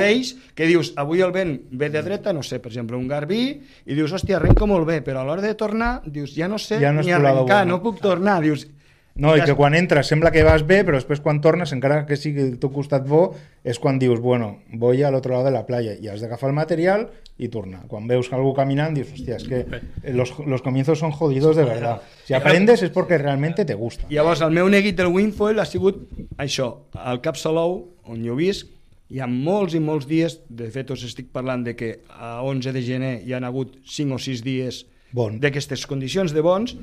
[0.54, 3.96] que dius, avui el vent ve de dreta, no sé, per exemple, un garbí, i
[3.96, 6.92] dius, hòstia, arrenco molt bé, però a l'hora de tornar, dius, ja no sé Ja
[6.92, 8.68] no ni arrencar, no puc tornar, dius...
[9.14, 12.06] No, i ja que quan entres sembla que vas bé, però després quan tornes, encara
[12.08, 15.52] que sigui el teu costat bo, és quan dius, bueno, voy al otro lado de
[15.52, 17.10] la playa, i has d'agafar el material
[17.42, 17.88] i tornar.
[17.90, 22.04] Quan veus algú caminant, dius, hòstia, és que los, los comienzos son jodidos de verdad.
[22.28, 24.06] Si aprendes es porque realmente te gusta.
[24.14, 26.04] Llavors, el meu neguit del Windfoil ha sigut
[26.38, 28.70] això, al Cap Salou, on jo visc,
[29.12, 32.72] hi ha molts i molts dies, de fet us estic parlant de que a 11
[32.78, 35.36] de gener hi han hagut 5 o 6 dies Bon.
[35.42, 36.78] d'aquestes condicions de bons,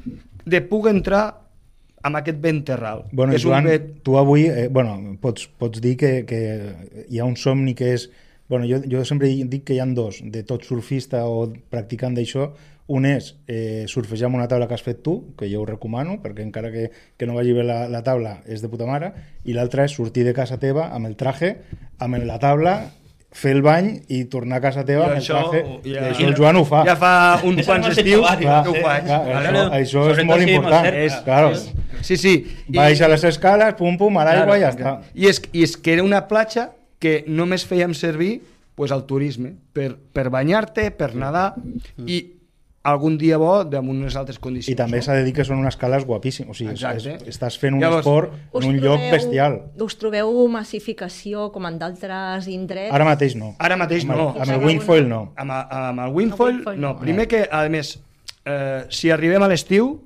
[0.44, 1.24] de puc entrar
[2.04, 3.06] amb aquest vent terral.
[3.12, 3.90] Bueno, és Joan, un vent...
[4.04, 6.40] tu avui eh, bueno, pots, pots dir que, que
[7.08, 8.10] hi ha un somni que és...
[8.48, 12.50] Bueno, jo, jo sempre dic que hi han dos, de tot surfista o practicant d'això.
[12.88, 16.22] Un és eh, surfejar amb una taula que has fet tu, que jo ho recomano,
[16.22, 16.86] perquè encara que,
[17.20, 19.10] que no vagi bé la, la taula és de puta mare,
[19.44, 21.58] i l'altra és sortir de casa teva amb el traje,
[22.00, 22.78] amb la taula,
[23.28, 25.60] fer el bany i tornar a casa teva Jo amb el traje.
[25.84, 26.80] ja- I això el Joan ho fa.
[26.88, 27.12] Ja fa
[27.44, 29.04] uns Eso quants estius Clar, que ho faig.
[29.04, 29.58] clar, vale?
[29.82, 30.86] això, això és molt important.
[30.94, 31.52] És, claro,
[32.00, 32.46] Sí, sí.
[32.68, 34.96] Vais a les escales, pum, pum, a l'aigua i ja està.
[35.14, 38.40] I és, I és que era una platja que només fèiem servir
[38.78, 41.52] pues, al turisme, per, per banyar-te, per nedar,
[42.06, 42.18] i
[42.88, 44.72] algun dia bo amb unes altres condicions.
[44.72, 46.50] I també s'ha de dir que són unes cales guapíssimes.
[46.52, 47.16] O sigui, és, Exacte.
[47.18, 49.58] és, estàs fent un Llavors, esport en un lloc bestial.
[49.84, 52.92] Us trobeu massificació com en d'altres indrets?
[52.94, 53.54] Ara mateix no.
[53.58, 54.28] Ara mateix amb el, no.
[54.38, 55.22] Amb el wingfoil no.
[55.36, 56.92] Amb, amb el Windfoil, Windfoil no.
[56.94, 57.00] no.
[57.02, 57.96] Primer que, a més,
[58.46, 59.96] eh, si arribem a l'estiu,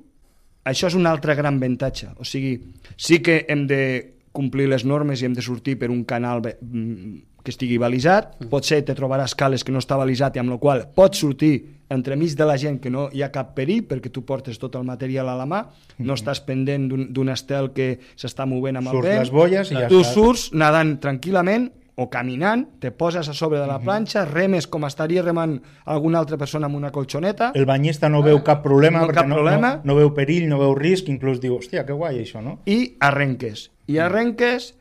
[0.65, 2.13] això és un altre gran avantatge.
[2.19, 2.57] O sigui,
[2.97, 3.83] sí que hem de
[4.33, 8.81] complir les normes i hem de sortir per un canal mm, que estigui balisat, potser
[8.87, 11.53] te trobaràs cales que no està balisat i amb la qual pots sortir
[11.93, 14.87] entremig de la gent que no hi ha cap perill perquè tu portes tot el
[14.87, 15.61] material a la mà,
[15.99, 19.91] no estàs pendent d'un estel que s'està movent amb el Surts vent, les i ja
[19.91, 20.13] tu està.
[20.15, 25.21] surts nedant tranquil·lament o caminant, te poses a sobre de la planxa, remes com estaria
[25.21, 29.21] remant alguna altra persona amb una colxoneta, El banyista no veu cap problema, No perquè
[29.21, 29.75] cap no, problema.
[29.75, 32.57] No, no veu perill, no veu risc, inclús diu, hòstia, que guai això, no?
[32.65, 33.69] i arrenques.
[33.87, 34.71] I arrenques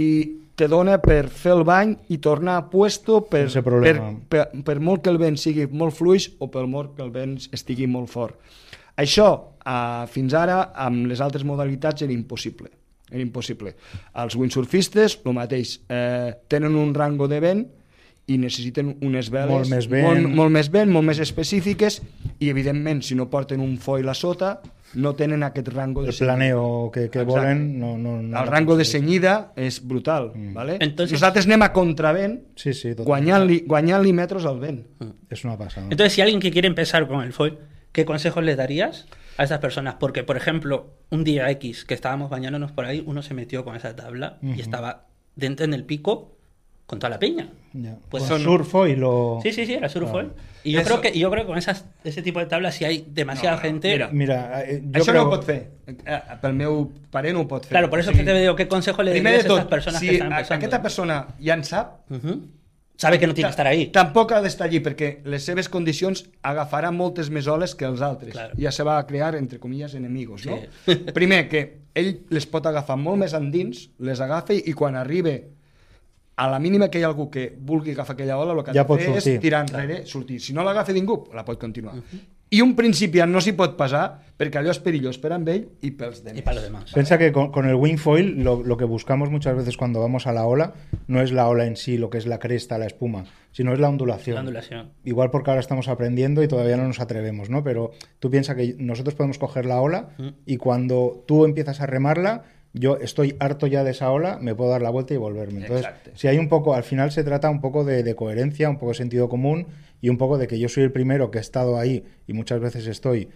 [0.00, 0.08] i
[0.56, 3.96] te dona per fer el bany i tornar a puesto per, per,
[4.28, 7.38] per, per molt que el vent sigui molt fluix o per molt que el vent
[7.52, 8.36] estigui molt fort.
[9.00, 9.28] Això,
[9.64, 12.68] eh, fins ara, amb les altres modalitats era impossible.
[13.12, 13.74] Era impossible.
[14.22, 17.64] Els windsurfistes, el mateix, eh, tenen un rango de vent
[18.30, 20.06] i necessiten unes veles Molt més vent.
[20.06, 22.00] molt, molt més vent, molt més específiques
[22.42, 24.60] i, evidentment, si no porten un foil a sota,
[24.94, 27.24] no tenen aquest rango de El planeo que, que Exacte.
[27.24, 30.76] volen no, no, no el rango de cenyida és brutal, ¿vale?
[30.80, 34.86] Entonces- Nosaltres anem a contravent Sí, sí, guanyant-li guanyant metros al vent.
[35.30, 35.86] Es una pasada.
[35.90, 37.58] Entonces, si alguien que quiere empezar con el foil,
[37.92, 39.06] ¿qué consejos le darías
[39.38, 39.94] a esas personas?
[39.98, 43.76] Porque, por ejemplo, un día X que estábamos bañándonos por ahí, uno se metió con
[43.76, 46.36] esa tabla y estaba dentro en el pico
[46.86, 47.48] con toda la peña.
[47.72, 47.96] Ya.
[48.10, 49.38] Pues Con son- surfo y lo...
[49.42, 50.28] Sí, sí, sí, era surfoil.
[50.28, 50.42] Claro.
[50.64, 52.74] Y yo Eso- creo que y yo creo que con esas, ese tipo de tablas,
[52.74, 53.92] si hay demasiada No, no, gente.
[53.92, 54.08] mira.
[54.12, 55.22] Mira, eh, yo Això creo...
[55.22, 55.70] no ho pot fer.
[55.88, 57.70] Eh, Pel meu parer no ho pot fer.
[57.70, 60.00] Claro, por eso O sigui, que te digo, ¿qué consejo le de a tot, personas
[60.00, 60.58] si que están a- empezando?
[60.58, 62.42] aquesta persona ja en sap, Ujú.
[62.94, 63.86] Sabe que no tiene que estar ahí.
[63.88, 68.30] Tampoc ha d'estar allí perquè les seves condicions agafarà moltes més oles que els altres.
[68.30, 68.54] Claro.
[68.60, 70.58] Ja se va a crear, entre comilles, enemigos, no?
[70.86, 70.94] Sí.
[71.16, 75.48] Primer, que ell les pot agafar molt més endins, les agafa i quan arribe
[76.36, 78.74] a la mínima que hi ha algú que vulgui agafar aquella ola, el que ha
[78.74, 79.34] Ja de pot fer sortir.
[79.34, 80.40] és tirar enrere, sortir.
[80.40, 81.94] Si no l'agafa ningú, la pot continuar.
[82.52, 85.90] I un principiant no s'hi pot passar perquè allò és perillós per amb ell i
[85.96, 86.40] pels demés.
[86.40, 86.92] Y para los demás.
[86.92, 90.32] Piensa que con, con el wingfoil lo, lo que buscamos muchas veces cuando vamos a
[90.32, 90.74] la ola
[91.06, 93.80] no es la ola en sí, lo que es la cresta, la espuma, sino es
[93.80, 94.34] la ondulación.
[94.34, 94.90] La ondulación.
[95.02, 97.64] Igual porque ahora estamos aprendiendo y todavía no nos atrevemos, ¿no?
[97.64, 100.10] Pero tú piensas que nosotros podemos coger la ola
[100.44, 104.70] y cuando tú empiezas a remarla, yo estoy harto ya de esa ola, me puedo
[104.70, 105.60] dar la vuelta y volverme.
[105.60, 106.10] Entonces, Exacto.
[106.14, 108.88] si hay un poco, al final se trata un poco de, de coherencia, un poco
[108.88, 109.66] de sentido común
[110.00, 112.60] y un poco de que yo soy el primero que he estado ahí y muchas
[112.60, 113.28] veces estoy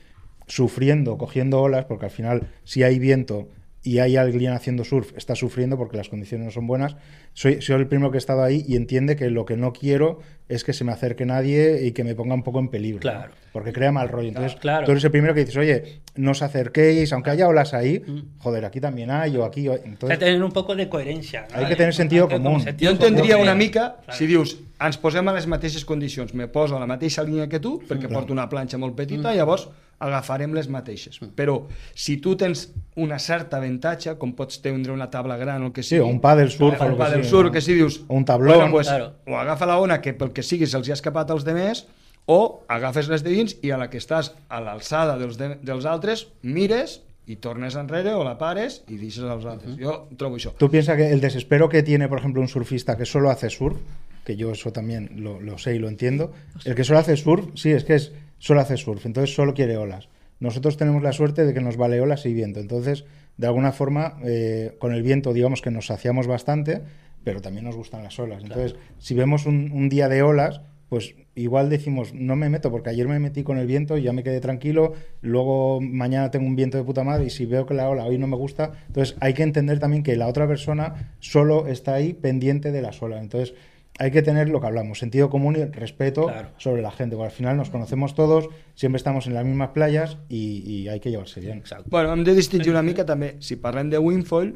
[0.47, 3.49] sufriendo, cogiendo olas, porque al final si hay viento
[3.87, 6.97] y hay alguien haciendo surf, está sufriendo porque las condiciones no son buenas.
[7.35, 10.19] Soy, soy el primero que he estado ahí y entiende que lo que no quiero
[10.49, 12.97] es que se me acerque nadie y que me ponga un poco en peligro.
[12.99, 13.01] ¿no?
[13.03, 13.33] Claro.
[13.53, 14.29] Porque crea mal rollo.
[14.29, 14.85] Entonces, Claro.
[14.87, 18.03] tú eres el primero que dices, oye, no os acerquéis, aunque haya olas ahí,
[18.39, 19.69] joder, aquí también hay, o aquí.
[19.69, 21.47] o- O sea, Entonces, tener un poco de coherencia.
[21.53, 21.59] ¿no?
[21.59, 22.61] Hay que tener sentido común.
[22.61, 23.49] sentido Jo entendria común.
[23.49, 24.19] una mica Claro.
[24.19, 27.59] si dius ens posem a les mateixes condicions, me poso a la mateixa línia que
[27.61, 27.87] tu, Mm.
[27.89, 29.69] perquè porto una planxa molt petita, llavors
[29.99, 31.19] agafarem les mateixes.
[31.37, 32.69] Però si tu tens
[33.01, 36.11] una certa avantatge, com pots tindre una taula gran o el que Sí, sigui, o
[36.13, 37.53] un paddle surf, un sigui, surf, no?
[37.53, 38.03] que si dius...
[38.09, 38.57] O un tablón.
[38.57, 39.15] Bueno, pues, Claro.
[39.27, 41.87] O agafa la ona que pel que sigui se'ls ha escapat als demés,
[42.27, 45.87] o agafes les de dins i a la que estàs a l'alçada dels, de, dels
[45.87, 49.77] altres, mires i tornes enrere o la pares i deixes als altres.
[49.79, 50.53] Jo trobo això.
[50.59, 53.79] Tú piensas que el desespero que tiene, por ejemplo, un surfista que solo hace surf,
[54.25, 56.33] que yo eso también lo, lo sé y lo entiendo,
[56.65, 59.77] el que solo hace surf, sí, es que es solo hace surf, entonces solo quiere
[59.77, 60.09] olas.
[60.39, 63.05] Nosotros tenemos la suerte de que nos vale olas y viento, entonces,
[63.37, 66.83] de alguna forma, eh, con el viento, digamos que nos saciamos bastante,
[67.25, 68.43] pero también nos gustan las olas.
[68.43, 72.91] Entonces, si vemos un, un día de olas, pues igual decimos, no me meto, porque
[72.91, 76.55] ayer me metí con el viento y ya me quedé tranquilo, luego mañana tengo un
[76.55, 79.17] viento de puta madre y si veo que la ola hoy no me gusta, entonces
[79.21, 83.21] hay que entender también que la otra persona solo está ahí pendiente de las olas.
[83.21, 83.55] Entonces
[83.99, 86.49] hay que tener lo que hablamos, sentido común y respeto Claro.
[86.59, 90.19] sobre la gente, porque al final nos conocemos todos, siempre estamos en las mismas playas
[90.29, 91.59] y, y hay que llevarse bien.
[91.59, 91.87] Exacto.
[91.91, 94.55] Bueno, hem de distingir una mica també, si parlem de windfoil,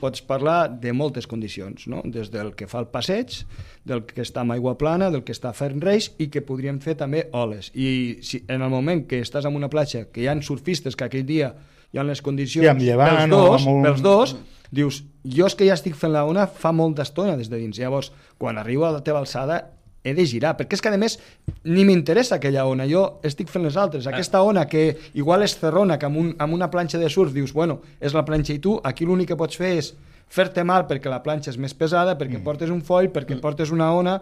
[0.00, 2.00] pots parlar de moltes condicions, no?
[2.08, 3.42] des del que fa el passeig,
[3.84, 6.94] del que està amb aigua plana, del que està fent reis i que podríem fer
[6.96, 7.68] també oles.
[7.76, 11.04] I si en el moment que estàs en una platja que hi ha surfistes que
[11.04, 11.52] aquell dia
[11.92, 14.36] hi ha les condicions Sí, llevant pels dos, amb un- pels dos
[14.70, 17.78] dius, jo és que ja estic fent la ona fa molta estona des de dins.
[17.78, 21.18] Llavors, quan arribo a la teva alçada, he de girar, perquè és que a més
[21.64, 24.06] ni m'interessa aquella ona, jo estic fent les altres.
[24.08, 27.52] Aquesta ona que igual és cerrona, que amb, un, amb una planxa de surf dius,
[27.52, 29.92] bueno, és la planxa i tu, aquí l'únic que pots fer és
[30.30, 32.44] fer-te mal perquè la planxa és més pesada, perquè Mm.
[32.44, 34.20] portes un foll, perquè portes una ona,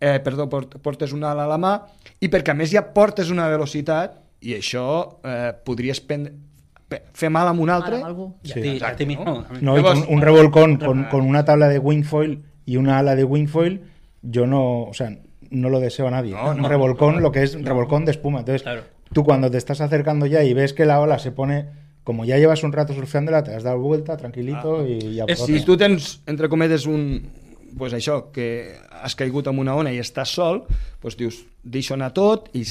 [0.00, 1.72] eh, perdó, port- portes una ala a la mà,
[2.20, 6.32] i perquè a més ja portes una velocitat, i això eh, podries prendre,
[7.12, 8.78] fer mal amb un altre, Mal amb Sí.
[9.16, 9.44] ¿no?
[9.60, 13.82] No, es- un revolcón con, con una tabla de wingfoil y una ala de wingfoil,
[14.22, 15.16] yo no, o sea,
[15.50, 16.32] no lo deseo a nadie.
[16.32, 18.40] No, un no, revolcón, lo que es revolcón de espuma.
[18.40, 18.82] Entonces, Claro.
[19.12, 21.66] tú cuando te estás acercando ya y ves que la ola se pone,
[22.04, 25.46] como ya llevas un rato surfeándola, te has dado vuelta tranquilito y ya Es- por
[25.46, 27.30] Si tu tens, entre cometes, un,
[27.76, 30.64] pues això, que has caigut en una ona i estàs sol,
[31.00, 32.64] pues dius, deixo anar tot i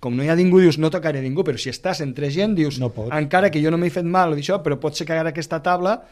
[0.00, 2.78] com no hi ha ningú, dius, no tocaré ningú, però si estàs entre gent, dius,
[2.78, 3.10] No pots.
[3.16, 5.62] encara que jo no m'he fet mal, o d'això, però pot ser que ara aquesta
[5.62, 6.02] taula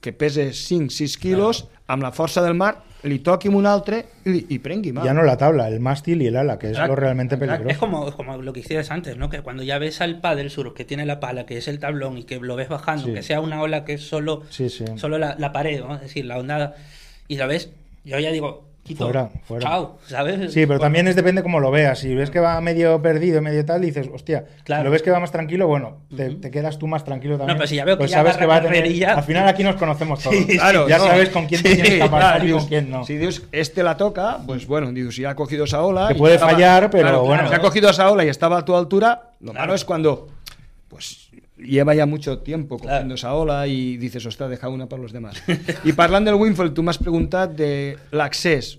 [0.00, 4.58] que pese 5-6 quilos, amb la força del mar, li toqui un altre i, i
[4.58, 5.04] prengui mal.
[5.04, 7.68] Ya no la tabla, el mástil y el ala, que es Exacto, lo realmente peligroso.
[7.68, 9.28] Es como, es como lo que hiciste antes, ¿no?
[9.28, 12.16] Que cuando ya ves al paddle surf que tiene la pala, que es el tablón
[12.16, 13.12] y que lo ves bajando, Sí.
[13.12, 14.84] que sea una ola que es solo, Sí, sí.
[14.96, 15.94] solo la, la pared, ¿no?
[15.96, 16.76] Es decir, la ondada,
[17.28, 17.68] y la ves,
[18.04, 19.62] yo ya digo, quito, Fuera, fuera.
[19.68, 20.52] chao, ¿sabes?
[20.52, 21.98] Sí, pero Bueno, también es depende cómo lo veas.
[22.00, 24.82] Si ves que va medio perdido, medio tal, dices, hostia, Claro.
[24.82, 27.56] si lo ves que va más tranquilo, bueno, te, te quedas tú más tranquilo también.
[27.58, 28.82] pero si ya veo que Pues ya sabes que va a tener...
[28.84, 30.36] carrerilla- Al final aquí nos conocemos todos.
[30.46, 31.04] Claro, ya no.
[31.04, 33.04] sabes con quién te tienes que pasar y con quién no.
[33.04, 36.08] Si dius, este la toca, pues bueno, dius, si ha cogido esa ola...
[36.08, 37.48] Que y puede estaba- fallar, pero bueno.
[37.48, 39.60] Si ha cogido esa ola y estaba a tu altura, lo Claro.
[39.66, 40.28] malo es cuando,
[40.88, 41.28] pues,
[41.62, 43.14] lleva ya mucho tiempo cogiendo Claro.
[43.14, 45.42] esa ola y dices, ostras, deja una para los demás.
[45.84, 48.78] I parlant del Winfield, tu m'has preguntat de l'accés.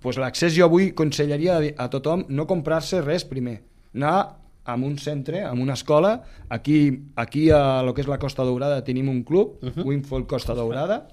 [0.00, 3.62] pues l'accés jo avui aconsellaria a dir- a tothom no comprar-se res primer,
[3.94, 8.44] anar a un centre, a una escola, aquí, aquí a lo que és la Costa
[8.44, 9.84] Daurada tenim un club, uh -huh.
[9.84, 11.08] Winfold Costa Daurada,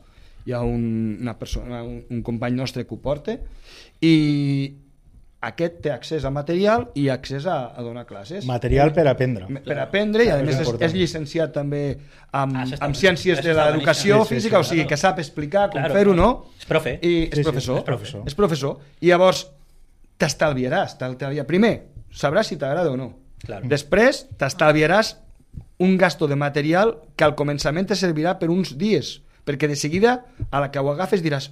[0.45, 3.39] hi ha un, una persona, un, un company nostre que ho porta,
[4.01, 4.73] i
[5.43, 8.45] aquest té accés a material i accés a, a donar classes.
[8.47, 9.45] Material per aprendre.
[9.65, 11.97] per aprendre i a És més és, és llicenciat també
[12.31, 14.21] amb, Ah, això amb ciències Això de l'educació.
[14.23, 16.29] Sí, sí, física, sí, o sigui que sap explicar com Claro, fer-ho, no?
[16.59, 16.97] És profe.
[17.01, 17.77] I és Sí, sí, professor.
[17.79, 18.23] és professor.
[18.27, 18.79] És professor.
[19.01, 19.47] I llavors
[20.17, 21.47] t'estalviaràs, t'estalviaràs.
[21.49, 21.73] Primer,
[22.13, 23.11] sabràs si t'agrada o no.
[23.43, 23.67] Claro.
[23.67, 25.17] Després, t'estalviaràs
[25.83, 30.21] un gasto de material que al començament te servirà per uns dies, perquè de seguida,
[30.51, 31.49] a la que ho agafes diràs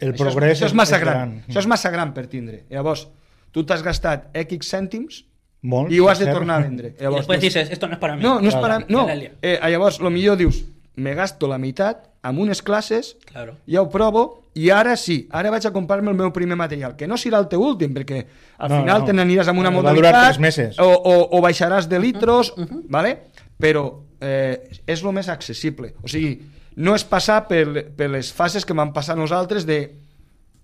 [0.00, 1.14] El això, progrés és, això és és- massa és gran.
[1.18, 1.34] gran.
[1.48, 2.64] Això és massa gran per tindre.
[2.70, 3.08] Llavors,
[3.54, 5.22] tu t'has gastat X cèntims
[5.64, 6.90] Molt, i ho has de tornar a vendre.
[7.00, 8.22] Y después dices, esto no es para mí.
[8.22, 8.84] No, no és Claro.
[8.84, 8.86] per a...
[8.92, 9.06] No,
[9.40, 10.58] eh, llavors, el millor dius,
[10.96, 13.54] me gasto la meitat amb unes classes, Claro.
[13.66, 17.08] ja ho provo, i ara sí, ara vaig a comprar-me el meu primer material, que
[17.08, 18.26] no serà el teu últim, perquè
[18.58, 19.06] al No, final no.
[19.08, 20.78] te n'aniràs amb una Va modalitat, meses.
[20.78, 22.52] O, o, o baixaràs de litros,
[22.88, 23.30] ¿vale?
[23.58, 23.86] però
[24.20, 25.94] eh, és el més accessible.
[26.02, 26.42] O sigui,
[26.76, 29.94] no és passar per, per les fases que vam passar nosaltres de,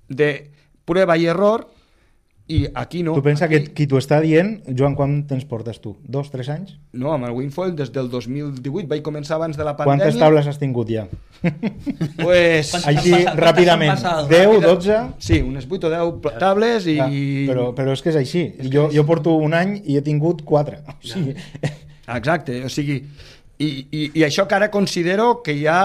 [0.09, 0.51] de
[0.85, 1.67] prueba i error,
[2.51, 3.13] i aquí no.
[3.15, 5.93] Tu pensa aquí, que qui t'ho està dient, Joan, quan temps portes tu?
[6.03, 6.73] Dos, tres anys?
[6.93, 10.05] No, amb el Winfold des del 2018 vaig començar abans de la pandèmia.
[10.09, 11.07] Quantes tables has tingut ja?
[12.21, 13.37] Pues, ¿Cuántas Així, pasado?
[13.41, 13.95] ràpidament.
[13.95, 14.29] ¿Cuántas han pasado?
[14.29, 14.99] 10, 12...
[15.19, 16.99] sí, unes 8 o 10 pla- tables i...
[17.01, 17.09] Ah,
[17.53, 18.45] però, però és que és així.
[18.73, 20.83] Jo, jo porto un any i he tingut quatre.
[20.91, 21.37] O sigui,
[22.11, 23.01] Exacte, o sigui...
[23.61, 25.81] I, i, I això que ara considero que ja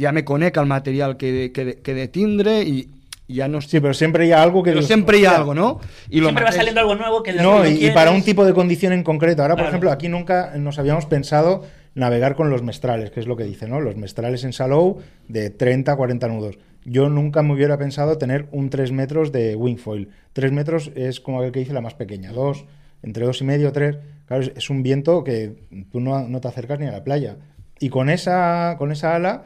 [0.00, 2.82] ja me conec el material que, que, de, que de tindre i
[3.34, 3.60] ja no...
[3.60, 5.80] sí, però sempre hi ha algo que pero siempre hay "Hostia, algo, ¿no?
[6.08, 8.92] Y lo Siempre va saliendo algo nuevo que No, y, para un tipo de condición
[8.92, 9.42] en concreto.
[9.42, 9.68] Ahora, por Claro.
[9.70, 11.64] ejemplo, aquí nunca nos habíamos pensado
[11.94, 13.80] navegar con los mestrales, que es lo que dice, ¿no?
[13.80, 16.58] Los mestrales en Salou de 30 a 40 nudos.
[16.84, 20.08] Yo nunca me hubiera pensado tener un 3 metros de wingfoil.
[20.32, 22.64] 3 metros es como el que dice la más pequeña, dos,
[23.02, 23.98] entre dos y medio, tres.
[24.26, 25.56] Claro, es, es un viento que
[25.90, 27.36] tú no, no te acercas ni a la playa.
[27.80, 29.44] Y con esa, con esa ala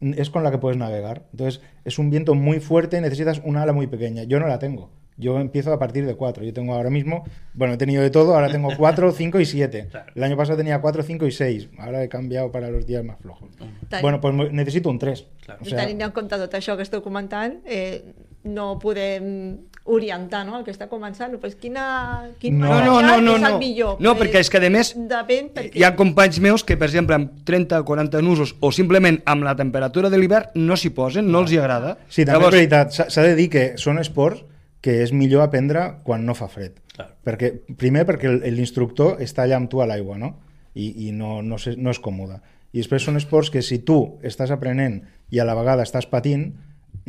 [0.00, 1.26] es con la que puedes navegar.
[1.32, 4.24] Entonces, es un viento muy fuerte, necesitas una ala muy pequeña.
[4.24, 4.90] Yo no la tengo.
[5.16, 6.42] Yo empiezo a partir de 4.
[6.44, 9.88] Yo tengo ahora mismo, bueno, he tenido de todo, ahora tengo 4, 5 y 7.
[9.90, 10.12] Claro.
[10.14, 11.68] El año pasado tenía 4, 5 y 6.
[11.78, 13.50] Ahora he cambiado para los días más flojos.
[14.00, 15.26] Bueno, pues necesito un 3.
[15.44, 15.60] Claro.
[15.62, 20.44] O I sea, tenint en compte tot això que esteu comentant, eh, no podem orientar
[20.46, 21.34] no, el que està començant.
[21.42, 22.68] Pues quina, quin No.
[22.68, 23.48] material No, no, no, és no.
[23.48, 23.96] el millor?
[24.00, 25.74] No, perquè és que, a més, Depèn perquè...
[25.78, 29.44] Hi ha companys meus que, per exemple, amb 30 o 40 nusos o simplement amb
[29.44, 31.96] la temperatura de l'hivern no s'hi posen, no els hi agrada.
[32.08, 32.92] Sí, també és veritat.
[33.10, 34.44] S'ha de dir que són esports
[34.80, 36.78] que és millor aprendre quan no fa fred.
[36.96, 37.12] Claro.
[37.24, 40.34] Perquè, primer perquè el- l'instructor està allà amb tu a l'aigua, no?
[40.74, 42.38] I, i no, no, no és còmode.
[42.72, 45.00] I després són esports que si tu estàs aprenent
[45.34, 46.52] i a la vegada estàs patint,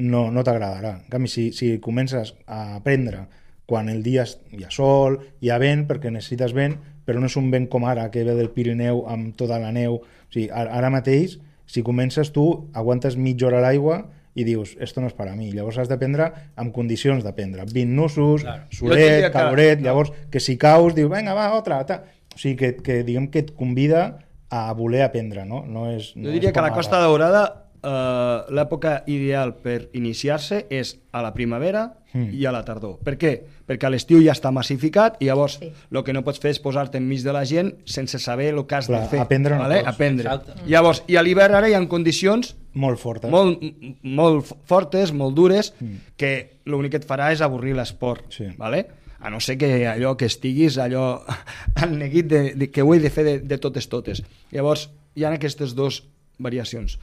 [0.02, 0.96] no, no t'agradarà.
[1.04, 3.28] En canvi, si, si comences a aprendre
[3.70, 6.76] quan el dia hi ha sol, hi ha vent, perquè necessites vent,
[7.08, 10.02] però no és un vent com ara, que ve del Pirineu amb tota la neu.
[10.02, 14.02] O sigui, ara, ara mateix, si comences tu, aguantes mitja hora a l'aigua
[14.36, 15.50] i dius, esto no és per a mi.
[15.52, 17.66] Llavors has d'aprendre amb condicions d'aprendre.
[17.68, 18.64] 20 nusos, Claro.
[18.72, 22.04] Solet, que- caloret, llavors que si caus dius, vinga, va, otra, ta.
[22.36, 25.66] O sigui, que, que diguem que et convida a voler aprendre, no?
[25.66, 26.74] no és, no Jo diria és que a la.
[26.76, 32.34] Costa Daurada eh, l'època ideal per iniciar-se és a la primavera Mm.
[32.36, 32.98] i a la tardor.
[33.00, 33.30] Per què?
[33.66, 35.70] Perquè a l'estiu ja està massificat i llavors Sí.
[35.96, 38.76] el que no pots fer és posar-te enmig de la gent sense saber el que
[38.76, 39.20] has Clar, de fer.
[39.22, 39.78] aprendre no vale?
[39.78, 39.88] pots.
[39.94, 40.26] Aprendre.
[40.28, 40.52] Exacte.
[40.68, 43.32] Llavors, i a l'hivern ara hi ha condicions Molt fortes.
[43.32, 43.64] molt,
[44.04, 45.74] molt fortes, molt dures,
[46.18, 48.26] que l'únic que et farà és avorrir l'esport.
[48.30, 48.44] Sí.
[48.58, 48.88] Vale?
[49.22, 51.22] A no ser que allò que estiguis allò
[51.76, 54.22] al neguit de, de, que ho he de fer de, de totes totes.
[54.52, 56.04] Llavors, hi ha aquestes dues
[56.40, 56.98] variacions.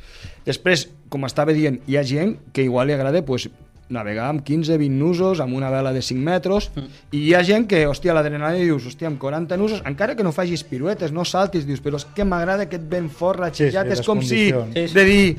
[0.47, 3.49] Després, com estava dient, hi ha gent que igual li agrada pues,
[3.88, 7.05] navegar amb 15-20 nusos, amb una vela de 5 metres, mm.
[7.17, 10.33] i hi ha gent que, hòstia, l'adrenalina dius, hòstia, amb 40 nusos, encara que no
[10.37, 14.01] facis piruetes, no saltis, dius, però és que m'agrada aquest vent fort, ratxejat, Sí, sí,
[14.01, 14.75] és com si, condicions.
[14.77, 14.99] Sí, sí.
[14.99, 15.37] de dir,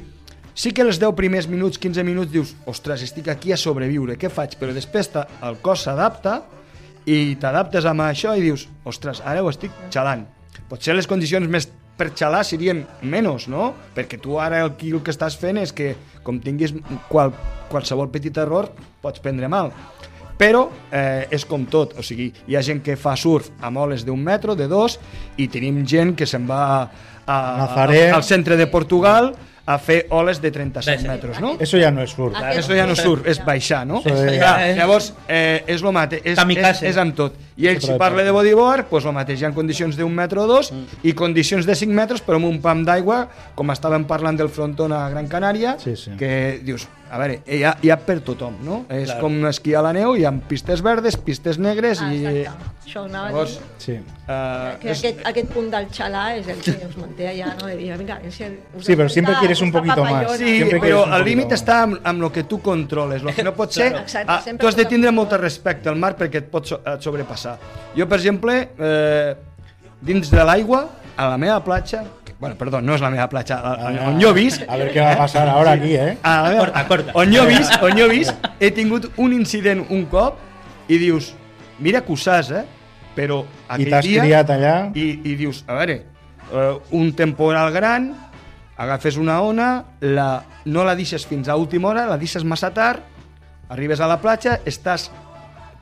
[0.65, 4.33] sí que els 10 primers minuts, 15 minuts, dius, ostres, estic aquí a sobreviure, què
[4.33, 4.57] faig?
[4.59, 6.41] Però després el cos s'adapta
[7.09, 10.25] i t'adaptes amb això i dius, ostres, ara ho estic xalant.
[10.69, 13.73] Potser les condicions més per xalar serien menys, no?
[13.95, 15.91] Perquè tu ara el, el que estàs fent és que,
[16.23, 16.73] com tinguis
[17.11, 17.33] qual,
[17.69, 18.71] qualsevol petit error,
[19.03, 19.73] pots prendre mal.
[20.39, 24.05] Però eh, és com tot, o sigui, hi ha gent que fa surf amb oles
[24.07, 24.95] d'un metro, de dos,
[25.35, 26.87] i tenim gent que se'n va a,
[27.27, 29.33] a, al centre de Portugal
[29.69, 31.07] a fer oles de 37 Sí, sí.
[31.07, 31.51] metres, no?
[31.59, 32.33] Eso ya no es surf.
[32.57, 33.99] Eso ja no surt, és baixar, no?
[33.99, 37.35] És- Clar, Ja és- llavors, eh, és lo mateix, és, és, és amb tot.
[37.55, 40.47] I ell, si parla de bodyboard, pues lo mateix, hi ha condicions d'un metre o
[40.47, 44.49] dos i condicions de 5 metres, però amb un pam d'aigua, com estàvem parlant del
[44.49, 46.11] fronton a Gran Canària, Sí, sí.
[46.17, 48.85] que dius, a veure, hi ha, hi ha per tothom, no?
[48.89, 49.21] És Claro.
[49.21, 52.45] com esquiar a la neu, hi ha pistes verdes, pistes negres Ah, i...
[52.85, 53.67] Això anava a Llavors, dir.
[53.77, 53.91] Sí.
[54.27, 57.67] eh, Que aquest, aquest punt del xalà és el que us manté allà, no?
[57.67, 60.31] De dir, vinga, a ver si us Sí, pero siempre gusta- quieres un poquito más.
[60.37, 63.21] Sí, Siempre però el límit està amb, amb el que tu controles.
[63.23, 63.91] El que no pot ser...
[63.95, 66.81] Exacte, ah, sempre tu has de tindre molt respecte al mar perquè et pot so-
[66.85, 67.57] et sobrepassar.
[67.95, 69.35] Jo, per exemple, eh,
[70.01, 72.03] dins de l'aigua, a la meva platja...
[72.39, 74.61] Bueno, perdó, no és la meva platja, a- a- on jo visc...
[74.67, 76.17] A ver qué va a pasar ahora aquí, ¿eh?
[76.23, 77.11] A la meva, Corta, corta.
[77.19, 80.37] On jo visc, on jo visc, he tingut un incident un cop
[80.87, 81.33] i dius,
[81.83, 82.63] mira que ho saps, eh?
[83.17, 84.23] Però I aquell t'has dia...
[84.23, 84.73] criat allà.
[84.95, 85.97] I, i dius, a veure,
[86.53, 88.13] uh, un temporal gran,
[88.79, 90.29] agafes una ona, la,
[90.63, 93.03] no la deixes fins a última hora, la deixes massa tard,
[93.67, 95.09] arribes a la platja, estàs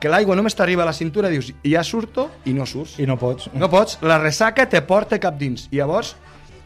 [0.02, 2.98] que l'aigua només t'arriba a la cintura, dius, ja surto i no surts.
[2.98, 3.46] I no pots.
[3.54, 5.68] No pots, la ressaca te porta cap dins.
[5.70, 6.16] I llavors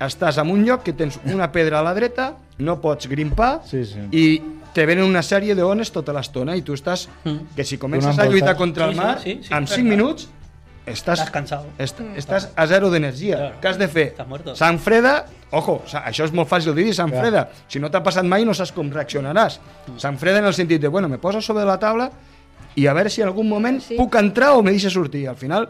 [0.06, 3.84] estàs en un lloc que tens una pedra a la dreta, no pots grimpar Sí,
[3.84, 4.00] sí.
[4.12, 7.08] i te venen una sèrie d'ones tota l'estona i tu estàs...
[7.24, 7.54] Mm.
[7.56, 8.58] Que si comences Donant a lluitar voltes.
[8.58, 9.84] contra el Sí, sí, mar, sí, sí, en clar, 5 clar.
[9.84, 10.28] minuts
[10.86, 11.66] estàs, Estàs cansado.
[11.78, 13.36] est estàs a zero d'energia.
[13.36, 13.54] Claro.
[13.62, 14.14] Què has de fer?
[14.58, 17.20] Sant Freda, ojo, això és molt fàcil de dir, Sant Clar.
[17.22, 17.44] Freda.
[17.68, 19.60] Si no t'ha passat mai no saps com reaccionaràs.
[19.98, 22.10] Sant Freda en el sentit de, bueno, me poso sobre la taula
[22.74, 23.94] i a veure si en algun moment Sí.
[23.96, 25.28] puc entrar o me deixa sortir.
[25.28, 25.68] Al final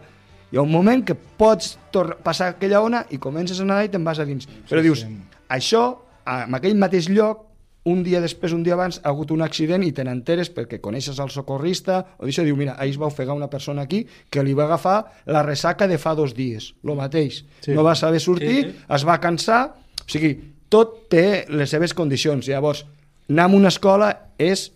[0.52, 1.78] hi ha un moment que pots
[2.22, 4.46] passar aquella ona i comences a nedar i te'n vas a dins.
[4.68, 5.16] Però dius, sí.
[5.48, 5.86] això,
[6.28, 7.48] en aquell mateix lloc,
[7.84, 11.18] un dia després, un dia abans, ha hagut un accident i te n'enteres perquè coneixes
[11.18, 14.54] el socorrista o d'això diu, mira, ahir es va ofegar una persona aquí que li
[14.54, 17.40] va agafar la ressaca de fa dos dies, lo mateix.
[17.64, 17.72] Sí.
[17.74, 18.84] No va saber sortir, Sí, sí.
[18.94, 19.62] es va cansar,
[19.98, 20.36] o sigui,
[20.68, 22.46] tot té les seves condicions.
[22.46, 22.84] Llavors,
[23.28, 24.68] anar a una escola és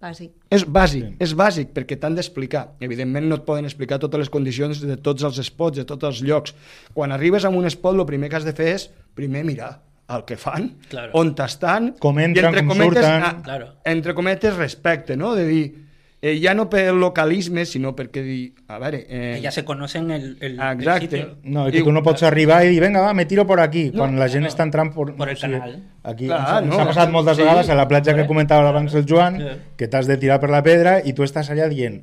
[0.00, 0.30] Bàsic.
[0.50, 1.16] és bàsic, Sí.
[1.18, 2.74] és bàsic, perquè t'han d'explicar.
[2.80, 6.20] Evidentment no et poden explicar totes les condicions de tots els spots, de tots els
[6.22, 6.54] llocs.
[6.94, 10.24] Quan arribes a un spot, el primer que has de fer és primer mirar el
[10.24, 11.10] que fan, Claro.
[11.14, 13.22] on estan, Com entren, i entre com cometes, surten.
[13.22, 13.66] ah, Claro.
[13.84, 15.34] entre cometes respecte, no?
[15.34, 15.74] De dir,
[16.20, 19.04] eh, ja no per localisme, sinó perquè dir, a veure...
[19.08, 20.58] Eh, Que ya se conocen el, el,
[21.00, 21.36] sitio.
[21.44, 23.90] No, i que tu no pots arribar i dir, venga, va, me tiro por aquí,
[23.92, 24.50] No, quan la gent no.
[24.50, 25.78] està entrant per, Per el canal.
[26.02, 26.80] Aquí Clar, ens, ens no.
[26.82, 27.42] ha passat moltes Sí.
[27.42, 29.58] vegades a la platja que comentava abans el Joan, Sí.
[29.76, 32.02] que t'has de tirar per la pedra i tu estàs allà dient,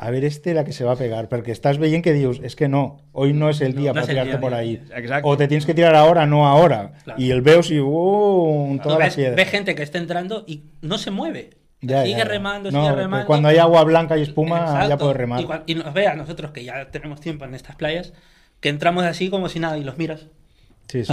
[0.00, 2.54] a ver este la que se va a pegar, perquè estàs veient que dius, es
[2.54, 4.56] que no, hoy no es el No, día no para tirarte día, por no.
[4.56, 4.80] ahí.
[4.94, 5.22] Exacte.
[5.28, 6.92] O te tienes que tirar ahora, no ahora.
[7.02, 7.20] Claro.
[7.20, 9.34] Y el veus y, uh, toda la ves, piedra.
[9.34, 11.50] ves gente que está entrando y no se mueve.
[11.80, 12.24] Ya, sigue ya.
[12.24, 13.26] remando, No, sigue que remando.
[13.26, 14.98] Cuando hay agua blanca y espuma, ya Exacto.
[14.98, 15.40] puedes remar.
[15.66, 18.12] Y, y nos ve a nosotros que ya tenemos tiempo en estas playas,
[18.60, 20.26] que entramos así como si nada y los miras.
[20.88, 21.12] Sí, sí.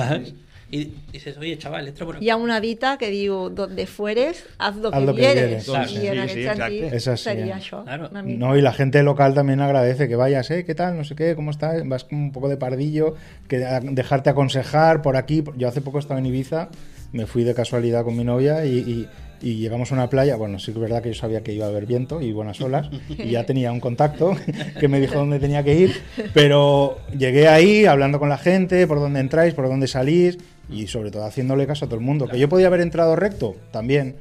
[0.71, 2.25] Y dices, oye, chaval, entra por aquí.
[2.25, 5.61] Hi ha una dita que diu, donde fueres, haz lo que, Haz lo que.
[5.63, 5.87] Claro.
[5.87, 7.53] Sí, sí, eh?
[7.53, 7.83] això.
[7.83, 8.07] Claro.
[8.09, 8.39] Una mica.
[8.39, 10.65] No, y la gente local también agradece que vayas, ¿eh?
[10.65, 10.97] ¿Qué tal?
[10.97, 11.87] No sé qué, ¿cómo estás?
[11.87, 13.13] Vas como un poco de pardillo,
[13.47, 15.43] que a- dejarte aconsejar por aquí.
[15.55, 16.69] Yo hace poco estaba en Ibiza,
[17.13, 19.07] me fui de casualidad con mi novia y, y-
[19.41, 20.35] y llegamos a una playa.
[20.35, 22.89] Bueno, sí es verdad que yo sabía que iba a haber viento y buenas olas,
[23.09, 24.35] y ya tenía un contacto
[24.79, 25.93] que me dijo dónde tenía que ir,
[26.33, 30.37] pero llegué ahí hablando con la gente, por dónde entráis, por dónde salís,
[30.69, 32.27] y sobre todo haciéndole caso a todo el mundo.
[32.27, 34.15] Que yo podía haber entrado recto, también.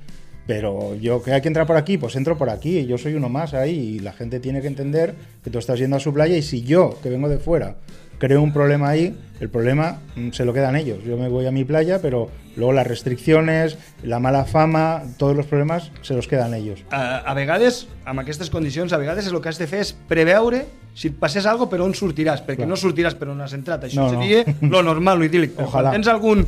[0.47, 3.31] Pero yo que hay que entrar por aquí, pues entro por aquí, yo soy uno
[3.31, 6.37] más ahí y la gente tiene que entender que tú estás yendo a su playa
[6.37, 7.77] y si yo, que vengo de fuera,
[8.19, 11.03] creo un problema ahí, el problema mm, se lo quedan ellos.
[11.05, 15.47] Yo me voy a mi playa, pero luego las restricciones, la mala fama, todos los
[15.47, 16.85] problemas se los quedan ellos.
[16.91, 20.65] a, a vegades, amb aquestes condicions, a vegades el que has de fer és preveure
[20.95, 22.69] si et passés alguna per on sortiràs, perquè Clar.
[22.71, 23.85] no sortiràs per on has entrat.
[23.89, 24.21] Això No, no.
[24.23, 25.57] seria lo normal, lo idíl·lic.
[25.57, 25.91] Però Ojalà.
[25.91, 26.47] quan tens algun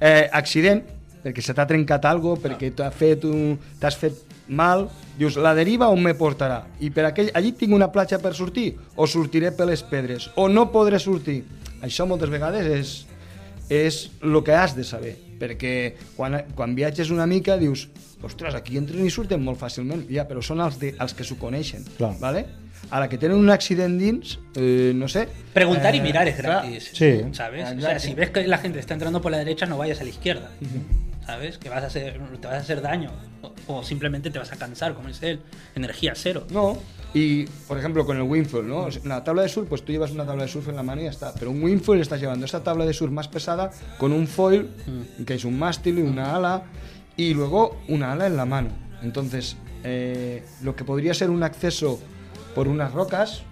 [0.00, 0.82] eh, accident,
[1.24, 4.18] perquè se t'ha trencat alguna perquè t'ha fet un, t'has fet
[4.48, 4.88] mal,
[5.18, 6.62] dius, la deriva on me portarà?
[6.80, 8.72] I per aquell, allí tinc una platja per sortir?
[8.96, 10.30] O sortiré per les pedres?
[10.36, 11.42] O no podré sortir?
[11.84, 12.94] Això moltes vegades és,
[13.68, 17.88] és el que has de saber, perquè quan, quan viatges una mica dius,
[18.24, 21.36] ostres, aquí entren i surten molt fàcilment, ja, però són els, de, els que s'ho
[21.40, 22.14] coneixen, Clar.
[22.20, 22.46] ¿vale?
[22.90, 25.26] A la que tenen un accident dins, eh, no sé...
[25.54, 26.90] Preguntar y eh, mirar es clar, gratis.
[26.92, 27.22] Sí.
[27.32, 27.70] ¿Sabes?
[27.76, 30.04] O sea, si ves que la gente está entrando por la derecha, no vayas a
[30.04, 30.50] la izquierda.
[31.26, 31.58] ¿Sabes?
[31.58, 33.10] Que vas a hacer, te vas a hacer daño.
[33.66, 35.40] O, o simplemente te vas a cansar, como dice él.
[35.74, 36.46] Energía cero.
[36.50, 36.76] No,
[37.14, 38.88] y por ejemplo con el windfoil, ¿no?
[39.04, 41.04] La tabla de surf, pues tú llevas una tabla de surf en la mano y
[41.04, 41.32] ya está.
[41.34, 44.68] Pero un windfoil estás llevando esta tabla de surf más pesada con un foil,
[45.26, 46.64] que es un mástil y una ala,
[47.16, 48.68] y luego una ala en la mano.
[49.02, 52.00] Entonces, eh, lo que podría ser un acceso
[52.54, 53.42] por unas rocas,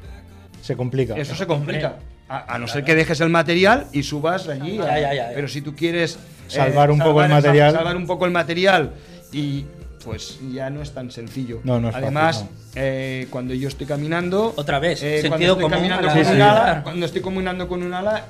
[0.62, 1.14] Se complica.
[1.16, 1.96] eso se complica.
[2.28, 4.76] A, a no ser que dejes el material y subas allí.
[4.78, 5.30] Ya, ya, ya.
[5.34, 6.18] Pero si tú quieres
[6.54, 7.72] Salvar un poco el material.
[7.72, 8.92] salvar un poco el material
[9.32, 9.64] y
[10.04, 11.60] pues ya no es tan sencillo.
[11.64, 12.48] No, no es fácil, Además, no.
[12.74, 16.40] eh, cuando yo estoy caminando, Otra vez, eh, cuando estoy común con sí.
[16.40, 18.24] ala, cuando estoy caminando con un ala,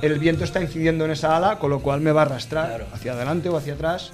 [0.00, 2.86] el viento está incidiendo en esa ala, con lo cual me va a arrastrar Claro.
[2.94, 4.12] hacia adelante o hacia atrás.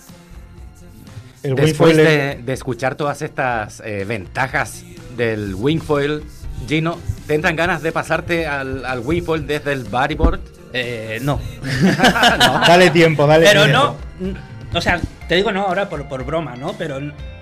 [1.42, 4.82] El Después de, es- de escuchar todas estas eh, ventajas
[5.16, 6.22] del wingfoil,
[6.66, 10.40] Gino, ¿te entran ganas de pasarte al, al wingfoil desde el bodyboard?
[10.74, 11.40] Eh, no.
[12.66, 13.96] Dale tiempo, dale Pero tiempo.
[14.20, 14.78] no.
[14.78, 16.72] O sea, te digo no ahora por, por broma, ¿no?
[16.76, 16.98] Pero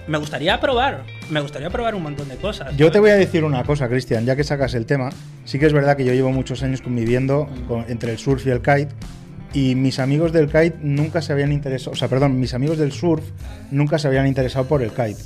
[0.07, 1.03] me gustaría probar.
[1.31, 2.77] Me gustaría probar un montón de cosas.
[2.77, 5.09] Yo te voy a decir una cosa, Cristian, ya que sacas el tema.
[5.47, 8.51] Sí que es verdad que yo llevo muchos años conviviendo con- entre el surf y
[8.51, 8.89] el kite.
[9.55, 12.91] Y mis amigos del kite nunca se habían interesado, o sea, perdón, mis amigos del
[12.93, 13.23] surf
[13.71, 15.17] nunca se habían interesado por el kite.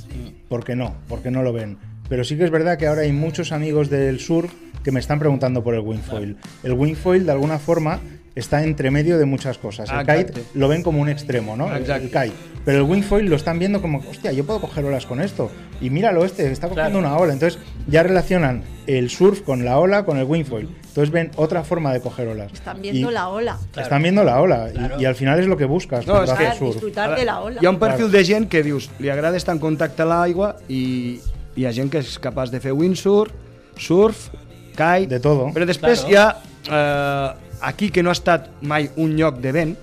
[0.49, 0.95] ¿Por qué no?
[1.07, 1.77] Porque no lo ven.
[2.09, 4.51] Pero sí que es verdad que ahora hay muchos amigos del surf
[4.83, 6.37] que me están preguntando por el wingfoil.
[6.63, 7.99] El wingfoil, de alguna forma,
[8.35, 9.89] está entre medio de muchas cosas.
[9.89, 10.25] El Exacte.
[10.33, 11.75] kite lo ven como un extremo, ¿no?
[11.75, 12.31] El- kite.
[12.63, 15.49] Pero el wingfoil lo están viendo como, hostia, yo puedo coger olas con esto.
[15.79, 17.07] Y míralo este, está cogiendo Claro.
[17.15, 17.31] una ola.
[17.33, 20.67] Entonces ya relacionan el surf con la ola con el wingfoil.
[20.87, 22.51] Entonces ven otra forma de coger olas.
[22.53, 23.57] Están viendo Y la ola.
[23.71, 23.83] Claro.
[23.85, 24.69] Están viendo la ola.
[24.69, 25.01] Y- Claro.
[25.01, 26.73] Y, al final es lo que buscas No, es que- surf.
[26.73, 27.59] disfrutar de la ola.
[27.61, 28.11] Hi ha un perfil Claro.
[28.17, 31.21] de gent que dius, li agrada estar en contacte amb l'aigua i
[31.55, 33.31] hi ha gent que és capaç de fer windsurf,
[33.77, 34.29] surf,
[34.77, 35.09] kite...
[35.15, 35.49] De todo.
[35.55, 36.13] Però després Claro.
[36.13, 36.27] hi ha,
[36.69, 39.75] eh, aquí que no ha estat mai un lloc de vent,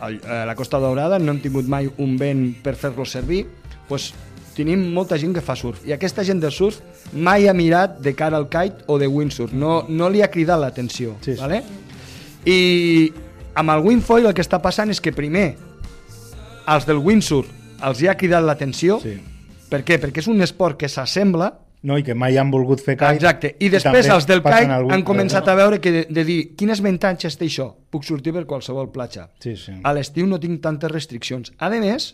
[0.00, 3.42] a la Costa Daurada no hem tingut mai un vent per fer-lo servir,
[3.88, 4.14] doncs
[4.56, 5.82] tenim molta gent que fa surf.
[5.86, 6.80] I aquesta gent del surf
[7.12, 9.52] mai ha mirat de cara al kite o de windsurf.
[9.52, 11.14] No, no li ha cridat l'atenció.
[11.20, 11.40] Sí, sí.
[11.40, 11.62] Vale?
[12.48, 13.12] I
[13.60, 15.50] amb el windfoil el que està passant és que primer
[16.70, 17.48] els del windsurf
[17.84, 18.98] els hi ha cridat l'atenció.
[19.04, 19.14] Sí.
[19.70, 20.00] Per què?
[20.02, 21.52] Perquè és un esport que s'assembla
[21.82, 23.14] No, i que mai han volgut fer kite.
[23.16, 23.54] Exacte.
[23.64, 27.38] I després els del kite han començat a veure que de, de dir quines avantatges
[27.40, 27.70] té això?
[27.90, 29.30] Puc sortir per qualsevol platja.
[29.40, 29.72] Sí, sí.
[29.82, 31.54] A l'estiu no tinc tantes restriccions.
[31.58, 32.10] A més,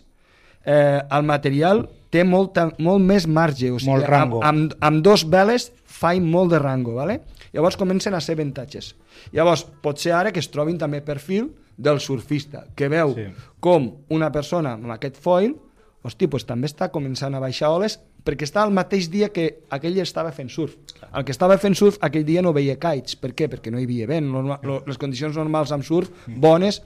[0.63, 3.71] eh, el material té molta, molt més marge.
[3.71, 4.39] O sigui, Molt rango.
[4.41, 6.95] Amb, amb, amb dos veles faig molt de rango.
[6.95, 7.21] ¿vale?
[7.51, 8.95] Llavors comencen a ser avantatges.
[9.33, 13.27] Llavors, pot ser ara que es trobin també perfil del surfista, que veu Sí.
[13.59, 15.57] com una persona amb aquest foil
[16.03, 19.97] hosti, pues també està començant a baixar oles perquè està el mateix dia que aquell
[20.03, 20.75] estava fent surf.
[21.15, 23.15] El que estava fent surf aquell dia no veia kites.
[23.15, 23.47] Per què?
[23.49, 24.27] Perquè no hi havia vent.
[24.33, 26.81] Norma, lo, les condicions normals amb surf, bones,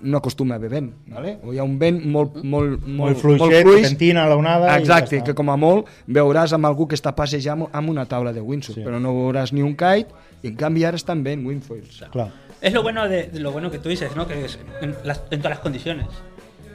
[0.00, 0.92] no acostuma a haver vent.
[1.12, 1.34] ¿vale?
[1.44, 5.24] O hi ha un vent molt, molt, Molt fluixet, que pentina l'onada i Exacte, ja
[5.26, 8.78] que com a molt veuràs amb algú que està passejant amb una taula de windsurf,
[8.80, 8.84] Sí.
[8.86, 10.08] però no veuràs ni un kite,
[10.42, 12.00] i en canvi ara estan ben windfoils.
[12.10, 12.32] Claro.
[12.62, 14.26] Es lo bueno de, de lo bueno que tú dices, ¿no?
[14.26, 16.06] Que es en, las- en todas las condiciones.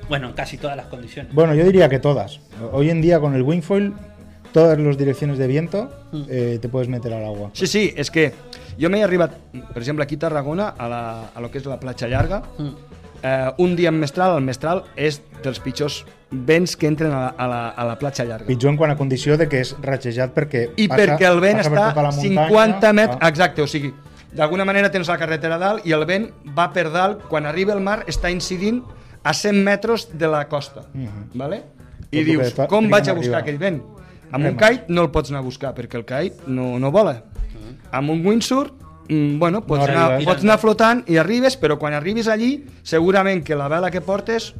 [0.10, 1.34] Bueno, en casi todas las condiciones.
[1.34, 2.40] Bueno, yo diría que todas.
[2.72, 3.94] Hoy en día con el wingfoil,
[4.52, 6.24] todas las direcciones de viento Mm.
[6.30, 7.50] eh, te puedes meter al agua.
[7.54, 8.32] Sí, sí, és que
[8.80, 9.34] jo m'he arribat,
[9.74, 11.02] per exemple, aquí a Tarragona, a, la,
[11.36, 12.70] a lo que és la platja llarga, Mm.
[13.24, 17.28] eh, un dia en mestral, el mestral és dels pitjors vents que entren a la,
[17.38, 18.46] a la, a la platja llarga.
[18.48, 21.58] Pitjor en quant a condició de que és ratxejat perquè I passa, perquè el vent
[21.58, 23.18] passa per tota la muntanya, 50 metres...
[23.22, 23.94] Ah, Exacte, o sigui,
[24.36, 27.74] d'alguna manera tens la carretera a dalt i el vent va per dalt, quan arriba
[27.74, 28.84] al mar està incidint
[29.26, 30.86] a 100 metres de la costa.
[30.94, 31.32] Mhm.
[31.34, 31.64] vale?
[32.12, 33.82] I Tot dius, que fa- com vaig a buscar aquell vent?
[34.32, 37.24] Amb un kite no el pots anar a buscar, perquè el kite no, no vola.
[37.92, 38.72] Amb un windsurf,
[39.10, 43.44] mm, bueno, pots, No anar, pots anar flotant i arribes, però quan arribis allí, segurament
[43.44, 44.54] que la vela que portes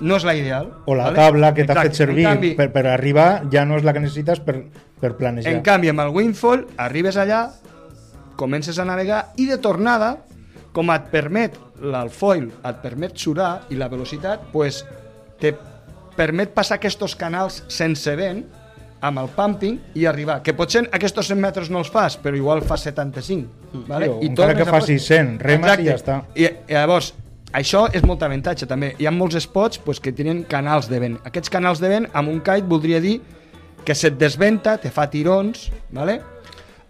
[0.00, 0.72] no és la ideal.
[0.84, 1.16] O la vale?
[1.16, 4.40] tabla que t'ha fet servir canvi, per, per arribar ja no és la que necessites
[4.40, 4.58] per,
[5.00, 5.52] per planejar.
[5.52, 7.46] en canvi, amb el Windfall, arribes allà,
[8.36, 10.18] comences a navegar i de tornada,
[10.76, 14.82] com et permet el foil, et permet surar i la velocitat, pues,
[15.40, 15.54] te
[16.16, 18.44] permet passar aquests canals sense vent
[19.06, 20.40] amb el pumping i arribar.
[20.44, 23.84] Que potser aquests 100 metres no els fas, però igual fas 75.
[23.86, 24.08] Vale?
[24.08, 25.88] Sí, o encara que facis 100, remes i Exacte.
[25.88, 26.18] ja està.
[26.34, 27.12] I, I llavors,
[27.56, 28.94] això és molt avantatge també.
[28.98, 31.18] Hi ha molts spots pues, que tenen canals de vent.
[31.28, 33.18] Aquests canals de vent, amb un kite, voldria dir
[33.86, 36.18] que se't desventa, te fa tirons, ¿vale?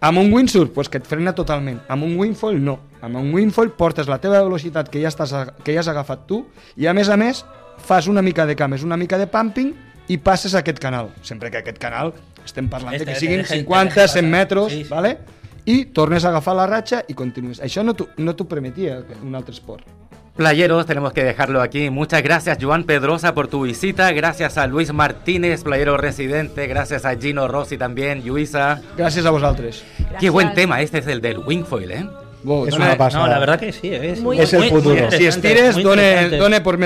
[0.01, 1.81] Amb un windsurf, pues, que et frena totalment.
[1.91, 2.79] Amb un windfoil, no.
[3.01, 5.33] Amb un windfoil portes la teva velocitat que ja, estàs,
[5.63, 6.45] que ja has agafat tu
[6.75, 7.43] i, a més a més,
[7.77, 9.73] fas una mica de cames, una mica de pumping
[10.07, 11.11] i passes a aquest canal.
[11.21, 12.13] Sempre que aquest canal
[12.45, 14.39] estem parlant de Este que siguin deja- te 50, deja 100 passar.
[14.39, 14.89] metres, Sí, sí.
[14.89, 15.17] ¿vale?
[15.65, 17.61] i tornes a agafar la ratxa i continues.
[17.61, 19.83] Això no t'ho no permetia un altre esport.
[20.37, 21.89] Playeros, tenemos que dejarlo aquí.
[21.89, 24.11] Muchas gracias, Joan Pedrosa, por tu visita.
[24.11, 26.67] Gracias a Luis Martínez, playero residente.
[26.67, 28.79] Gracias a Gino Rossi también, Luisa.
[28.95, 29.83] Gràcies a vosaltres.
[30.19, 30.55] Qué buen Gracias.
[30.55, 32.05] tema, este es el del wingfoil, ¿eh?
[32.67, 33.25] Es dona- una pasada.
[33.25, 33.89] No, la verdad que sí.
[33.93, 34.95] Es, Muy- Es el futuro.
[35.11, 36.37] si estires, interesante.
[36.37, 36.77] dona per,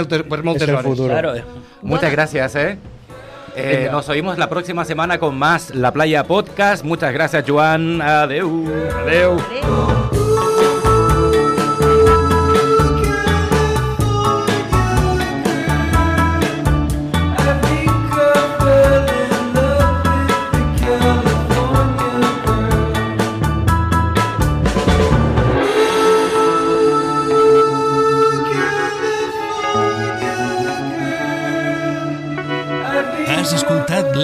[0.44, 0.88] moltes, És el hores.
[0.88, 1.10] futur.
[1.10, 1.34] Claro.
[1.82, 2.12] Muchas Bueno.
[2.12, 2.78] gracias, ¿eh?
[3.56, 6.86] Eh, nos oímos la próxima semana con más La Playa Podcast.
[6.86, 8.02] Muchas gracias, Joan.
[8.02, 8.66] Adeu.
[9.06, 9.38] Adeu.
[9.40, 10.21] Adéu.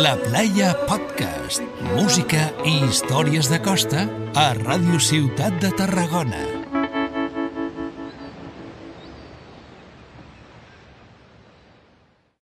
[0.08, 1.66] La Playa Podcast.
[1.90, 4.06] Música i històries de costa
[4.40, 6.57] a Ràdio Ciutat de Tarragona.